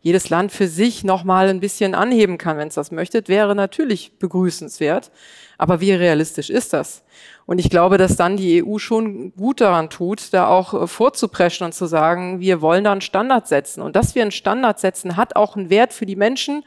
jedes 0.03 0.29
Land 0.29 0.51
für 0.51 0.67
sich 0.67 1.05
nochmal 1.05 1.47
ein 1.47 1.61
bisschen 1.61 1.95
anheben 1.95 2.37
kann, 2.37 2.57
wenn 2.57 2.67
es 2.67 2.73
das 2.75 2.91
möchte, 2.91 3.25
wäre 3.27 3.55
natürlich 3.55 4.19
begrüßenswert. 4.19 5.11
Aber 5.57 5.81
wie 5.81 5.93
realistisch 5.93 6.49
ist 6.49 6.73
das? 6.73 7.03
Und 7.45 7.59
ich 7.59 7.69
glaube, 7.69 7.97
dass 7.97 8.15
dann 8.15 8.37
die 8.37 8.63
EU 8.63 8.77
schon 8.77 9.33
gut 9.35 9.61
daran 9.61 9.89
tut, 9.89 10.33
da 10.33 10.47
auch 10.47 10.73
äh, 10.73 10.87
vorzupreschen 10.87 11.65
und 11.65 11.73
zu 11.73 11.85
sagen, 11.85 12.39
wir 12.39 12.61
wollen 12.61 12.85
da 12.85 12.91
einen 12.91 13.01
Standard 13.01 13.47
setzen. 13.47 13.81
Und 13.81 13.95
dass 13.95 14.15
wir 14.15 14.21
einen 14.21 14.31
Standard 14.31 14.79
setzen, 14.79 15.17
hat 15.17 15.35
auch 15.35 15.55
einen 15.55 15.69
Wert 15.69 15.93
für 15.93 16.05
die 16.05 16.15
Menschen 16.15 16.63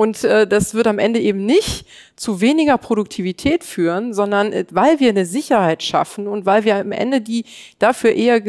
und 0.00 0.24
äh, 0.24 0.46
das 0.46 0.72
wird 0.72 0.86
am 0.86 0.98
Ende 0.98 1.20
eben 1.20 1.44
nicht 1.44 1.86
zu 2.16 2.40
weniger 2.40 2.78
Produktivität 2.78 3.64
führen, 3.64 4.14
sondern 4.14 4.50
äh, 4.50 4.64
weil 4.70 4.98
wir 4.98 5.10
eine 5.10 5.26
Sicherheit 5.26 5.82
schaffen 5.82 6.26
und 6.26 6.46
weil 6.46 6.64
wir 6.64 6.76
am 6.76 6.92
Ende 6.92 7.20
die 7.20 7.44
dafür 7.78 8.12
eher, 8.12 8.40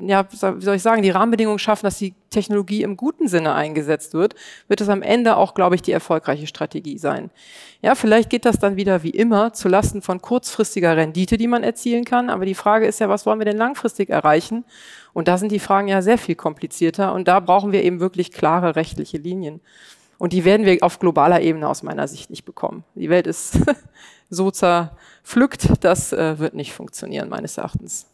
ja, 0.00 0.28
wie 0.30 0.36
soll 0.36 0.76
ich 0.76 0.82
sagen, 0.82 1.02
die 1.02 1.10
Rahmenbedingungen 1.10 1.58
schaffen, 1.58 1.86
dass 1.86 1.98
die 1.98 2.14
Technologie 2.30 2.84
im 2.84 2.96
guten 2.96 3.26
Sinne 3.26 3.52
eingesetzt 3.52 4.14
wird, 4.14 4.36
wird 4.68 4.80
es 4.80 4.88
am 4.88 5.02
Ende 5.02 5.36
auch, 5.36 5.54
glaube 5.54 5.74
ich, 5.74 5.82
die 5.82 5.90
erfolgreiche 5.90 6.46
Strategie 6.46 6.98
sein. 6.98 7.30
Ja, 7.80 7.96
vielleicht 7.96 8.30
geht 8.30 8.44
das 8.44 8.60
dann 8.60 8.76
wieder 8.76 9.02
wie 9.02 9.10
immer 9.10 9.52
zu 9.52 9.68
Lasten 9.68 10.02
von 10.02 10.22
kurzfristiger 10.22 10.96
Rendite, 10.96 11.36
die 11.36 11.48
man 11.48 11.64
erzielen 11.64 12.04
kann. 12.04 12.30
Aber 12.30 12.46
die 12.46 12.54
Frage 12.54 12.86
ist 12.86 13.00
ja, 13.00 13.08
was 13.08 13.26
wollen 13.26 13.40
wir 13.40 13.44
denn 13.44 13.58
langfristig 13.58 14.08
erreichen? 14.08 14.64
Und 15.14 15.26
da 15.26 15.36
sind 15.36 15.50
die 15.50 15.58
Fragen 15.58 15.88
ja 15.88 16.00
sehr 16.00 16.16
viel 16.16 16.36
komplizierter. 16.36 17.12
Und 17.12 17.26
da 17.26 17.40
brauchen 17.40 17.72
wir 17.72 17.82
eben 17.82 17.98
wirklich 17.98 18.30
klare 18.30 18.76
rechtliche 18.76 19.18
Linien. 19.18 19.60
Und 20.22 20.32
die 20.32 20.44
werden 20.44 20.64
wir 20.64 20.78
auf 20.82 21.00
globaler 21.00 21.40
Ebene 21.40 21.68
aus 21.68 21.82
meiner 21.82 22.06
Sicht 22.06 22.30
nicht 22.30 22.44
bekommen. 22.44 22.84
Die 22.94 23.10
Welt 23.10 23.26
ist 23.26 23.58
so 24.30 24.52
zerpflückt, 24.52 25.84
das 25.84 26.12
äh, 26.12 26.38
wird 26.38 26.54
nicht 26.54 26.72
funktionieren, 26.74 27.28
meines 27.28 27.58
Erachtens. 27.58 28.06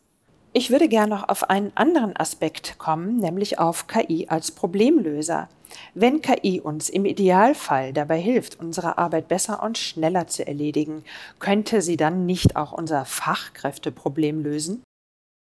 Ich 0.55 0.71
würde 0.71 0.89
gerne 0.89 1.15
noch 1.15 1.29
auf 1.29 1.51
einen 1.51 1.71
anderen 1.75 2.17
Aspekt 2.17 2.79
kommen, 2.79 3.19
nämlich 3.19 3.59
auf 3.59 3.89
KI 3.89 4.27
als 4.31 4.53
Problemlöser. 4.53 5.51
Wenn 5.93 6.23
KI 6.23 6.63
uns 6.63 6.89
im 6.89 7.05
Idealfall 7.05 7.93
dabei 7.93 8.19
hilft, 8.19 8.59
unsere 8.59 8.97
Arbeit 8.97 9.29
besser 9.29 9.63
und 9.63 9.77
schneller 9.77 10.27
zu 10.29 10.47
erledigen, 10.47 11.05
könnte 11.41 11.83
sie 11.83 11.99
dann 11.99 12.25
nicht 12.25 12.57
auch 12.57 12.73
unser 12.73 13.05
Fachkräfteproblem 13.05 14.43
lösen? 14.43 14.83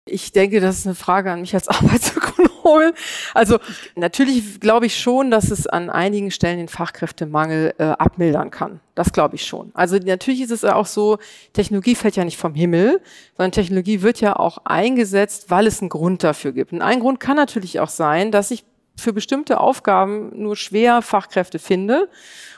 Ich 0.07 0.31
denke, 0.31 0.59
das 0.59 0.79
ist 0.79 0.85
eine 0.85 0.95
Frage 0.95 1.31
an 1.31 1.41
mich 1.41 1.53
als 1.53 1.67
Arbeitsökonom. 1.67 2.93
Also 3.33 3.59
natürlich 3.95 4.59
glaube 4.59 4.87
ich 4.87 4.99
schon, 4.99 5.31
dass 5.31 5.51
es 5.51 5.67
an 5.67 5.89
einigen 5.89 6.31
Stellen 6.31 6.57
den 6.57 6.67
Fachkräftemangel 6.67 7.73
äh, 7.77 7.83
abmildern 7.83 8.51
kann. 8.51 8.81
Das 8.93 9.13
glaube 9.13 9.35
ich 9.35 9.45
schon. 9.45 9.71
Also 9.73 9.97
natürlich 9.97 10.41
ist 10.41 10.51
es 10.51 10.65
auch 10.65 10.85
so, 10.85 11.17
Technologie 11.53 11.95
fällt 11.95 12.15
ja 12.17 12.25
nicht 12.25 12.37
vom 12.37 12.55
Himmel, 12.55 12.99
sondern 13.37 13.51
Technologie 13.53 14.01
wird 14.01 14.19
ja 14.19 14.35
auch 14.35 14.59
eingesetzt, 14.65 15.49
weil 15.49 15.67
es 15.67 15.81
einen 15.81 15.89
Grund 15.89 16.23
dafür 16.23 16.51
gibt. 16.51 16.73
Und 16.73 16.81
ein 16.81 16.99
Grund 16.99 17.19
kann 17.19 17.37
natürlich 17.37 17.79
auch 17.79 17.89
sein, 17.89 18.31
dass 18.31 18.51
ich 18.51 18.65
für 18.99 19.13
bestimmte 19.13 19.60
Aufgaben 19.60 20.31
nur 20.33 20.55
schwer 20.55 21.01
Fachkräfte 21.01 21.60
finde. 21.60 22.10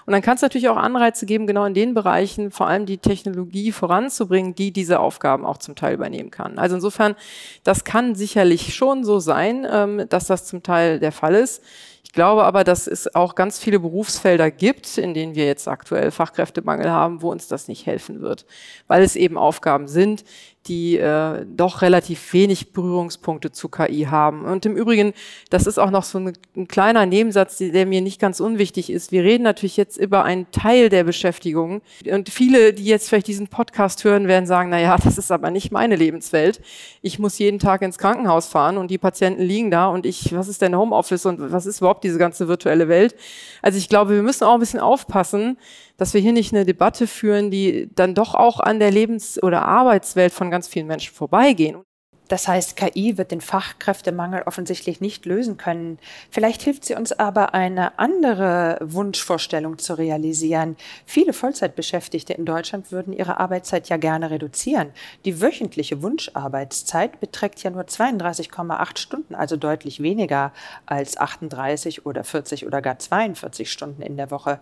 Und 0.05 0.13
dann 0.13 0.21
kann 0.21 0.35
es 0.35 0.41
natürlich 0.41 0.69
auch 0.69 0.77
Anreize 0.77 1.25
geben, 1.25 1.45
genau 1.45 1.65
in 1.65 1.73
den 1.73 1.93
Bereichen 1.93 2.49
vor 2.51 2.67
allem 2.67 2.85
die 2.85 2.97
Technologie 2.97 3.71
voranzubringen, 3.71 4.55
die 4.55 4.71
diese 4.71 4.99
Aufgaben 4.99 5.45
auch 5.45 5.57
zum 5.57 5.75
Teil 5.75 5.93
übernehmen 5.93 6.31
kann. 6.31 6.57
Also 6.57 6.75
insofern, 6.75 7.15
das 7.63 7.83
kann 7.83 8.15
sicherlich 8.15 8.73
schon 8.73 9.03
so 9.03 9.19
sein, 9.19 9.67
ähm, 9.69 10.05
dass 10.09 10.25
das 10.25 10.45
zum 10.45 10.63
Teil 10.63 10.99
der 10.99 11.11
Fall 11.11 11.35
ist. 11.35 11.61
Ich 12.03 12.13
glaube 12.13 12.43
aber, 12.43 12.63
dass 12.63 12.87
es 12.87 13.13
auch 13.13 13.35
ganz 13.35 13.59
viele 13.59 13.79
Berufsfelder 13.79 14.49
gibt, 14.49 14.97
in 14.97 15.13
denen 15.13 15.35
wir 15.35 15.45
jetzt 15.45 15.67
aktuell 15.67 16.09
Fachkräftemangel 16.09 16.89
haben, 16.89 17.21
wo 17.21 17.29
uns 17.29 17.47
das 17.47 17.67
nicht 17.67 17.85
helfen 17.85 18.21
wird, 18.21 18.47
weil 18.87 19.03
es 19.03 19.15
eben 19.15 19.37
Aufgaben 19.37 19.87
sind, 19.87 20.23
die 20.69 20.97
äh, 20.97 21.45
doch 21.45 21.81
relativ 21.81 22.31
wenig 22.33 22.71
Berührungspunkte 22.71 23.51
zu 23.51 23.67
KI 23.67 24.07
haben. 24.09 24.45
Und 24.45 24.65
im 24.65 24.77
Übrigen, 24.77 25.13
das 25.49 25.65
ist 25.65 25.79
auch 25.79 25.89
noch 25.89 26.03
so 26.03 26.19
ein, 26.19 26.33
ein 26.55 26.67
kleiner 26.67 27.05
Nebensatz, 27.05 27.57
der 27.57 27.85
mir 27.85 28.01
nicht 28.01 28.21
ganz 28.21 28.39
unwichtig 28.39 28.91
ist. 28.91 29.11
Wir 29.11 29.23
reden 29.23 29.43
natürlich 29.43 29.75
jetzt 29.75 29.97
über 29.97 30.23
einen 30.23 30.49
Teil 30.51 30.89
der 30.89 31.03
Beschäftigung. 31.03 31.81
Und 32.09 32.29
viele, 32.29 32.73
die 32.73 32.85
jetzt 32.85 33.09
vielleicht 33.09 33.27
diesen 33.27 33.47
Podcast 33.47 34.03
hören, 34.03 34.27
werden 34.27 34.45
sagen, 34.45 34.69
na 34.69 34.79
ja, 34.79 34.95
das 34.95 35.17
ist 35.17 35.31
aber 35.31 35.49
nicht 35.49 35.71
meine 35.71 35.95
Lebenswelt. 35.95 36.61
Ich 37.01 37.17
muss 37.17 37.39
jeden 37.39 37.59
Tag 37.59 37.81
ins 37.81 37.97
Krankenhaus 37.97 38.47
fahren 38.47 38.77
und 38.77 38.91
die 38.91 38.99
Patienten 38.99 39.41
liegen 39.41 39.71
da 39.71 39.87
und 39.87 40.05
ich, 40.05 40.35
was 40.35 40.47
ist 40.47 40.61
denn 40.61 40.75
Homeoffice 40.75 41.25
und 41.25 41.51
was 41.51 41.65
ist 41.65 41.79
überhaupt 41.79 42.03
diese 42.03 42.19
ganze 42.19 42.47
virtuelle 42.47 42.87
Welt? 42.87 43.15
Also 43.63 43.77
ich 43.79 43.89
glaube, 43.89 44.13
wir 44.13 44.23
müssen 44.23 44.43
auch 44.43 44.53
ein 44.53 44.59
bisschen 44.59 44.79
aufpassen, 44.79 45.57
dass 45.99 46.13
wir 46.13 46.21
hier 46.21 46.31
nicht 46.31 46.53
eine 46.53 46.65
Debatte 46.65 47.07
führen, 47.07 47.51
die 47.51 47.89
dann 47.93 48.15
doch 48.15 48.33
auch 48.33 48.59
an 48.59 48.79
der 48.79 48.89
Lebens- 48.89 49.41
oder 49.43 49.63
Arbeitswelt 49.63 50.31
von 50.33 50.49
ganz 50.49 50.67
vielen 50.67 50.87
Menschen 50.87 51.13
vorbeigehen. 51.13 51.83
Das 52.29 52.47
heißt, 52.47 52.77
KI 52.77 53.17
wird 53.17 53.31
den 53.31 53.41
Fachkräftemangel 53.41 54.43
offensichtlich 54.45 55.01
nicht 55.01 55.25
lösen 55.25 55.57
können. 55.57 55.97
Vielleicht 56.29 56.61
hilft 56.61 56.85
sie 56.85 56.93
uns 56.93 57.11
aber, 57.11 57.55
eine 57.55 57.97
andere 57.97 58.77
Wunschvorstellung 58.81 59.79
zu 59.79 59.95
realisieren. 59.95 60.77
Viele 61.07 61.33
Vollzeitbeschäftigte 61.33 62.33
in 62.33 62.45
Deutschland 62.45 62.91
würden 62.91 63.13
ihre 63.13 63.39
Arbeitszeit 63.39 63.89
ja 63.89 63.97
gerne 63.97 64.29
reduzieren. 64.29 64.91
Die 65.25 65.41
wöchentliche 65.41 66.03
Wunscharbeitszeit 66.03 67.19
beträgt 67.19 67.63
ja 67.63 67.71
nur 67.71 67.83
32,8 67.83 68.99
Stunden, 68.99 69.33
also 69.33 69.57
deutlich 69.57 70.03
weniger 70.03 70.53
als 70.85 71.17
38 71.17 72.05
oder 72.05 72.23
40 72.23 72.67
oder 72.67 72.83
gar 72.83 72.99
42 72.99 73.71
Stunden 73.71 74.03
in 74.03 74.17
der 74.17 74.29
Woche. 74.29 74.59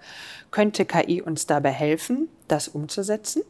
Könnte 0.51 0.85
KI 0.85 1.21
uns 1.21 1.47
dabei 1.47 1.71
helfen, 1.71 2.29
das 2.47 2.69
umzusetzen? 2.69 3.43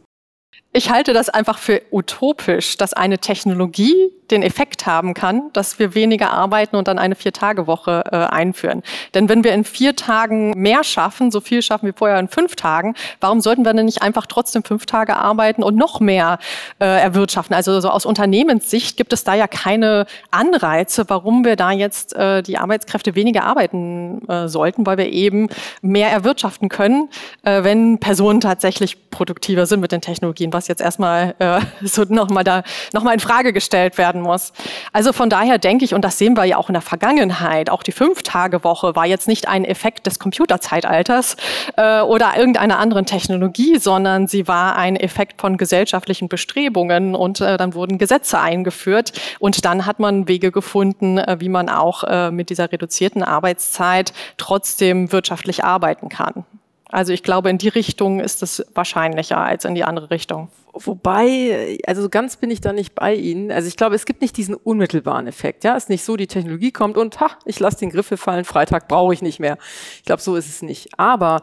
Ich 0.73 0.89
halte 0.89 1.13
das 1.13 1.29
einfach 1.29 1.57
für 1.57 1.81
utopisch, 1.91 2.77
dass 2.77 2.93
eine 2.93 3.17
Technologie 3.19 4.11
den 4.31 4.43
Effekt 4.43 4.85
haben 4.85 5.13
kann, 5.13 5.49
dass 5.53 5.79
wir 5.79 5.95
weniger 5.95 6.31
arbeiten 6.31 6.75
und 6.75 6.87
dann 6.87 6.99
eine 6.99 7.15
Vier-Tage-Woche 7.15 8.03
äh, 8.11 8.15
einführen. 8.15 8.83
Denn 9.13 9.29
wenn 9.29 9.43
wir 9.43 9.53
in 9.53 9.63
vier 9.63 9.95
Tagen 9.95 10.51
mehr 10.51 10.83
schaffen, 10.83 11.31
so 11.31 11.41
viel 11.41 11.61
schaffen 11.61 11.87
wie 11.87 11.93
vorher 11.93 12.19
in 12.19 12.27
fünf 12.27 12.55
Tagen, 12.55 12.95
warum 13.19 13.41
sollten 13.41 13.63
wir 13.63 13.73
denn 13.73 13.85
nicht 13.85 14.01
einfach 14.01 14.25
trotzdem 14.25 14.63
fünf 14.63 14.85
Tage 14.85 15.15
arbeiten 15.15 15.63
und 15.63 15.75
noch 15.75 15.99
mehr 15.99 16.39
äh, 16.79 16.85
erwirtschaften? 16.85 17.55
Also 17.55 17.79
so 17.79 17.89
aus 17.89 18.05
Unternehmenssicht 18.05 18.97
gibt 18.97 19.13
es 19.13 19.23
da 19.23 19.33
ja 19.33 19.47
keine 19.47 20.05
Anreize, 20.31 21.05
warum 21.07 21.45
wir 21.45 21.55
da 21.55 21.71
jetzt 21.71 22.15
äh, 22.15 22.43
die 22.43 22.57
Arbeitskräfte 22.57 23.15
weniger 23.15 23.43
arbeiten 23.43 24.27
äh, 24.27 24.47
sollten, 24.47 24.85
weil 24.85 24.97
wir 24.97 25.11
eben 25.11 25.47
mehr 25.81 26.11
erwirtschaften 26.11 26.69
können, 26.69 27.09
äh, 27.43 27.63
wenn 27.63 27.99
Personen 27.99 28.41
tatsächlich 28.41 29.09
produktiver 29.09 29.65
sind 29.65 29.79
mit 29.79 29.91
den 29.91 30.01
Technologien, 30.01 30.53
was 30.53 30.67
jetzt 30.67 30.81
erstmal 30.81 31.35
äh, 31.39 31.61
so 31.85 32.03
nochmal 32.03 32.43
da 32.43 32.63
nochmal 32.93 33.13
in 33.13 33.19
Frage 33.19 33.53
gestellt 33.53 33.97
werden 33.97 34.16
muss. 34.21 34.53
Also 34.93 35.13
von 35.13 35.29
daher 35.29 35.57
denke 35.57 35.85
ich, 35.85 35.93
und 35.93 36.03
das 36.03 36.17
sehen 36.17 36.35
wir 36.37 36.45
ja 36.45 36.57
auch 36.57 36.69
in 36.69 36.73
der 36.73 36.81
Vergangenheit, 36.81 37.69
auch 37.69 37.83
die 37.83 37.91
Fünf-Tage-Woche 37.91 38.95
war 38.95 39.05
jetzt 39.05 39.27
nicht 39.27 39.47
ein 39.47 39.65
Effekt 39.65 40.05
des 40.05 40.19
Computerzeitalters 40.19 41.37
äh, 41.75 42.01
oder 42.01 42.37
irgendeiner 42.37 42.79
anderen 42.79 43.05
Technologie, 43.05 43.77
sondern 43.77 44.27
sie 44.27 44.47
war 44.47 44.75
ein 44.75 44.95
Effekt 44.95 45.41
von 45.41 45.57
gesellschaftlichen 45.57 46.27
Bestrebungen 46.27 47.15
und 47.15 47.41
äh, 47.41 47.57
dann 47.57 47.73
wurden 47.73 47.97
Gesetze 47.97 48.39
eingeführt 48.39 49.13
und 49.39 49.65
dann 49.65 49.85
hat 49.85 49.99
man 49.99 50.27
Wege 50.27 50.51
gefunden, 50.51 51.17
äh, 51.17 51.37
wie 51.39 51.49
man 51.49 51.69
auch 51.69 52.03
äh, 52.03 52.31
mit 52.31 52.49
dieser 52.49 52.71
reduzierten 52.71 53.23
Arbeitszeit 53.23 54.13
trotzdem 54.37 55.11
wirtschaftlich 55.11 55.63
arbeiten 55.63 56.09
kann. 56.09 56.45
Also 56.89 57.11
ich 57.13 57.23
glaube, 57.23 57.49
in 57.49 57.57
die 57.57 57.67
Richtung 57.67 58.19
ist 58.19 58.41
es 58.43 58.65
wahrscheinlicher 58.73 59.37
als 59.37 59.65
in 59.65 59.75
die 59.75 59.83
andere 59.83 60.09
Richtung. 60.09 60.49
Wobei, 60.73 61.79
also 61.85 62.07
ganz 62.07 62.37
bin 62.37 62.51
ich 62.51 62.61
da 62.61 62.71
nicht 62.71 62.95
bei 62.95 63.13
Ihnen. 63.13 63.51
Also 63.51 63.67
ich 63.67 63.77
glaube, 63.77 63.95
es 63.95 64.05
gibt 64.05 64.21
nicht 64.21 64.37
diesen 64.37 64.55
unmittelbaren 64.55 65.27
Effekt. 65.27 65.63
Ja, 65.63 65.75
es 65.75 65.83
ist 65.83 65.89
nicht 65.89 66.03
so, 66.03 66.15
die 66.15 66.27
Technologie 66.27 66.71
kommt 66.71 66.97
und 66.97 67.19
ha, 67.19 67.31
ich 67.45 67.59
lasse 67.59 67.79
den 67.79 67.89
Griffel 67.89 68.17
fallen, 68.17 68.45
Freitag 68.45 68.87
brauche 68.87 69.13
ich 69.13 69.21
nicht 69.21 69.39
mehr. 69.39 69.57
Ich 69.97 70.03
glaube, 70.03 70.21
so 70.21 70.35
ist 70.35 70.47
es 70.47 70.61
nicht. 70.61 70.97
Aber 70.97 71.41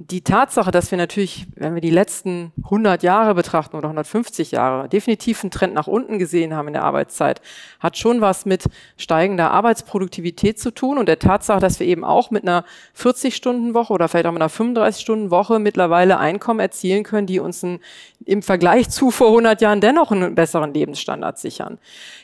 die 0.00 0.22
Tatsache, 0.22 0.70
dass 0.70 0.92
wir 0.92 0.96
natürlich, 0.96 1.48
wenn 1.56 1.74
wir 1.74 1.80
die 1.80 1.90
letzten 1.90 2.52
100 2.62 3.02
Jahre 3.02 3.34
betrachten 3.34 3.76
oder 3.76 3.88
150 3.88 4.52
Jahre, 4.52 4.88
definitiv 4.88 5.42
einen 5.42 5.50
Trend 5.50 5.74
nach 5.74 5.88
unten 5.88 6.20
gesehen 6.20 6.54
haben 6.54 6.68
in 6.68 6.74
der 6.74 6.84
Arbeitszeit, 6.84 7.40
hat 7.80 7.98
schon 7.98 8.20
was 8.20 8.46
mit 8.46 8.66
steigender 8.96 9.50
Arbeitsproduktivität 9.50 10.60
zu 10.60 10.70
tun 10.70 10.98
und 10.98 11.08
der 11.08 11.18
Tatsache, 11.18 11.58
dass 11.58 11.80
wir 11.80 11.86
eben 11.88 12.04
auch 12.04 12.30
mit 12.30 12.44
einer 12.44 12.64
40-Stunden-Woche 12.96 13.92
oder 13.92 14.06
vielleicht 14.06 14.26
auch 14.26 14.32
mit 14.32 14.40
einer 14.40 14.52
35-Stunden-Woche 14.52 15.58
mittlerweile 15.58 16.18
Einkommen 16.18 16.60
erzielen 16.60 17.02
können, 17.02 17.26
die 17.26 17.40
uns 17.40 17.64
ein, 17.64 17.80
im 18.24 18.42
Vergleich 18.42 18.90
zu 18.90 19.10
vor 19.10 19.26
100 19.30 19.60
Jahren 19.60 19.80
dennoch 19.80 20.12
einen 20.12 20.36
besseren 20.36 20.72
Lebensstandard 20.72 21.40
sichern. 21.40 21.78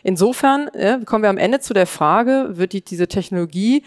Insofern 0.04 0.70
ja, 0.78 0.98
kommen 0.98 1.24
wir 1.24 1.30
am 1.30 1.38
Ende 1.38 1.58
zu 1.58 1.74
der 1.74 1.88
Frage, 1.88 2.50
wird 2.50 2.72
die, 2.72 2.84
diese 2.84 3.08
Technologie 3.08 3.82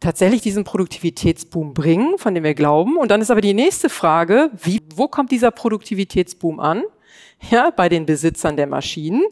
tatsächlich 0.00 0.42
diesen 0.42 0.64
Produktivitätsboom 0.64 1.74
bringen, 1.74 2.18
von 2.18 2.34
dem 2.34 2.44
wir 2.44 2.54
glauben. 2.54 2.96
Und 2.96 3.10
dann 3.10 3.20
ist 3.20 3.30
aber 3.30 3.40
die 3.40 3.54
nächste 3.54 3.88
Frage, 3.88 4.50
wie, 4.62 4.82
wo 4.94 5.08
kommt 5.08 5.30
dieser 5.30 5.50
Produktivitätsboom 5.50 6.60
an? 6.60 6.82
Ja, 7.50 7.70
bei 7.70 7.88
den 7.88 8.06
Besitzern 8.06 8.56
der 8.56 8.66
Maschinen. 8.66 9.22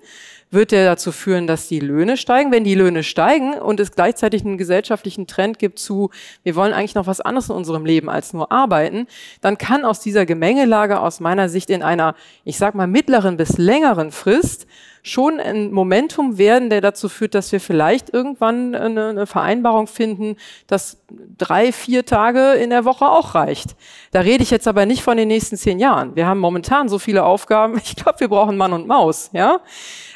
Wird 0.54 0.70
der 0.70 0.84
dazu 0.84 1.10
führen, 1.10 1.48
dass 1.48 1.66
die 1.66 1.80
Löhne 1.80 2.16
steigen? 2.16 2.52
Wenn 2.52 2.62
die 2.62 2.76
Löhne 2.76 3.02
steigen 3.02 3.54
und 3.54 3.80
es 3.80 3.90
gleichzeitig 3.90 4.44
einen 4.44 4.56
gesellschaftlichen 4.56 5.26
Trend 5.26 5.58
gibt 5.58 5.80
zu, 5.80 6.10
wir 6.44 6.54
wollen 6.54 6.72
eigentlich 6.72 6.94
noch 6.94 7.08
was 7.08 7.20
anderes 7.20 7.48
in 7.48 7.56
unserem 7.56 7.84
Leben 7.84 8.08
als 8.08 8.32
nur 8.32 8.52
arbeiten, 8.52 9.08
dann 9.40 9.58
kann 9.58 9.84
aus 9.84 9.98
dieser 9.98 10.26
Gemengelage 10.26 11.00
aus 11.00 11.18
meiner 11.18 11.48
Sicht 11.48 11.70
in 11.70 11.82
einer, 11.82 12.14
ich 12.44 12.56
sag 12.56 12.76
mal, 12.76 12.86
mittleren 12.86 13.36
bis 13.36 13.58
längeren 13.58 14.12
Frist 14.12 14.68
schon 15.06 15.38
ein 15.38 15.70
Momentum 15.70 16.38
werden, 16.38 16.70
der 16.70 16.80
dazu 16.80 17.10
führt, 17.10 17.34
dass 17.34 17.52
wir 17.52 17.60
vielleicht 17.60 18.12
irgendwann 18.12 18.74
eine, 18.74 19.26
Vereinbarung 19.26 19.86
finden, 19.86 20.36
dass 20.66 20.98
drei, 21.36 21.72
vier 21.72 22.06
Tage 22.06 22.52
in 22.54 22.70
der 22.70 22.86
Woche 22.86 23.06
auch 23.06 23.34
reicht. 23.34 23.76
Da 24.12 24.20
rede 24.20 24.42
ich 24.42 24.50
jetzt 24.50 24.66
aber 24.66 24.86
nicht 24.86 25.02
von 25.02 25.18
den 25.18 25.28
nächsten 25.28 25.58
zehn 25.58 25.78
Jahren. 25.78 26.16
Wir 26.16 26.26
haben 26.26 26.40
momentan 26.40 26.88
so 26.88 26.98
viele 26.98 27.24
Aufgaben. 27.24 27.78
Ich 27.84 27.96
glaube, 27.96 28.18
wir 28.20 28.28
brauchen 28.28 28.56
Mann 28.56 28.72
und 28.72 28.88
Maus, 28.88 29.30
ja. 29.32 29.60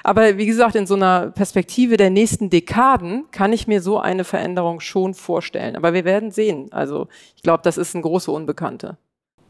Aber 0.02 0.27
wie 0.36 0.46
gesagt, 0.46 0.74
in 0.74 0.86
so 0.86 0.94
einer 0.94 1.30
Perspektive 1.30 1.96
der 1.96 2.10
nächsten 2.10 2.50
Dekaden 2.50 3.24
kann 3.30 3.52
ich 3.52 3.66
mir 3.66 3.80
so 3.80 3.98
eine 3.98 4.24
Veränderung 4.24 4.80
schon 4.80 5.14
vorstellen. 5.14 5.76
Aber 5.76 5.94
wir 5.94 6.04
werden 6.04 6.30
sehen. 6.30 6.72
Also 6.72 7.08
ich 7.36 7.42
glaube, 7.42 7.62
das 7.62 7.78
ist 7.78 7.94
ein 7.94 8.02
große 8.02 8.30
Unbekannte. 8.30 8.98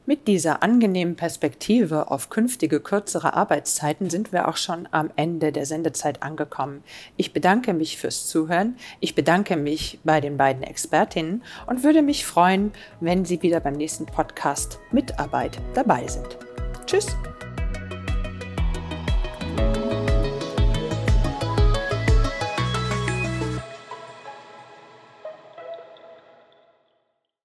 Mit 0.09 0.27
dieser 0.27 0.62
angenehmen 0.62 1.17
Perspektive 1.17 2.11
auf 2.11 2.31
künftige 2.31 2.81
kürzere 2.81 3.35
Arbeitszeiten 3.35 4.09
sind 4.09 4.33
wir 4.33 4.49
auch 4.49 4.57
schon 4.57 4.88
am 4.91 5.11
Ende 5.17 5.53
der 5.53 5.67
Sendezeit 5.67 6.23
angekommen. 6.23 6.83
Ich 7.19 7.35
bedanke 7.35 7.75
mich 7.75 7.99
fürs 7.99 8.27
Zuhören. 8.27 8.77
Ich 9.01 9.14
bedanke 9.14 9.59
mich 9.59 10.01
bei 10.05 10.23
den 10.23 10.38
beiden 10.38 10.62
Expertinnen 10.62 11.43
und 11.67 11.85
würde 11.85 12.01
mich 12.01 12.25
freuen, 12.25 12.73
wenn 13.01 13.27
Sie 13.27 13.43
wieder 13.43 13.61
beim 13.61 13.75
nächsten 13.75 14.07
Podcast 14.07 14.79
Mitarbeit 14.93 15.59
dabei 15.75 16.07
sind. 16.07 16.38
Tschüss! 16.87 17.14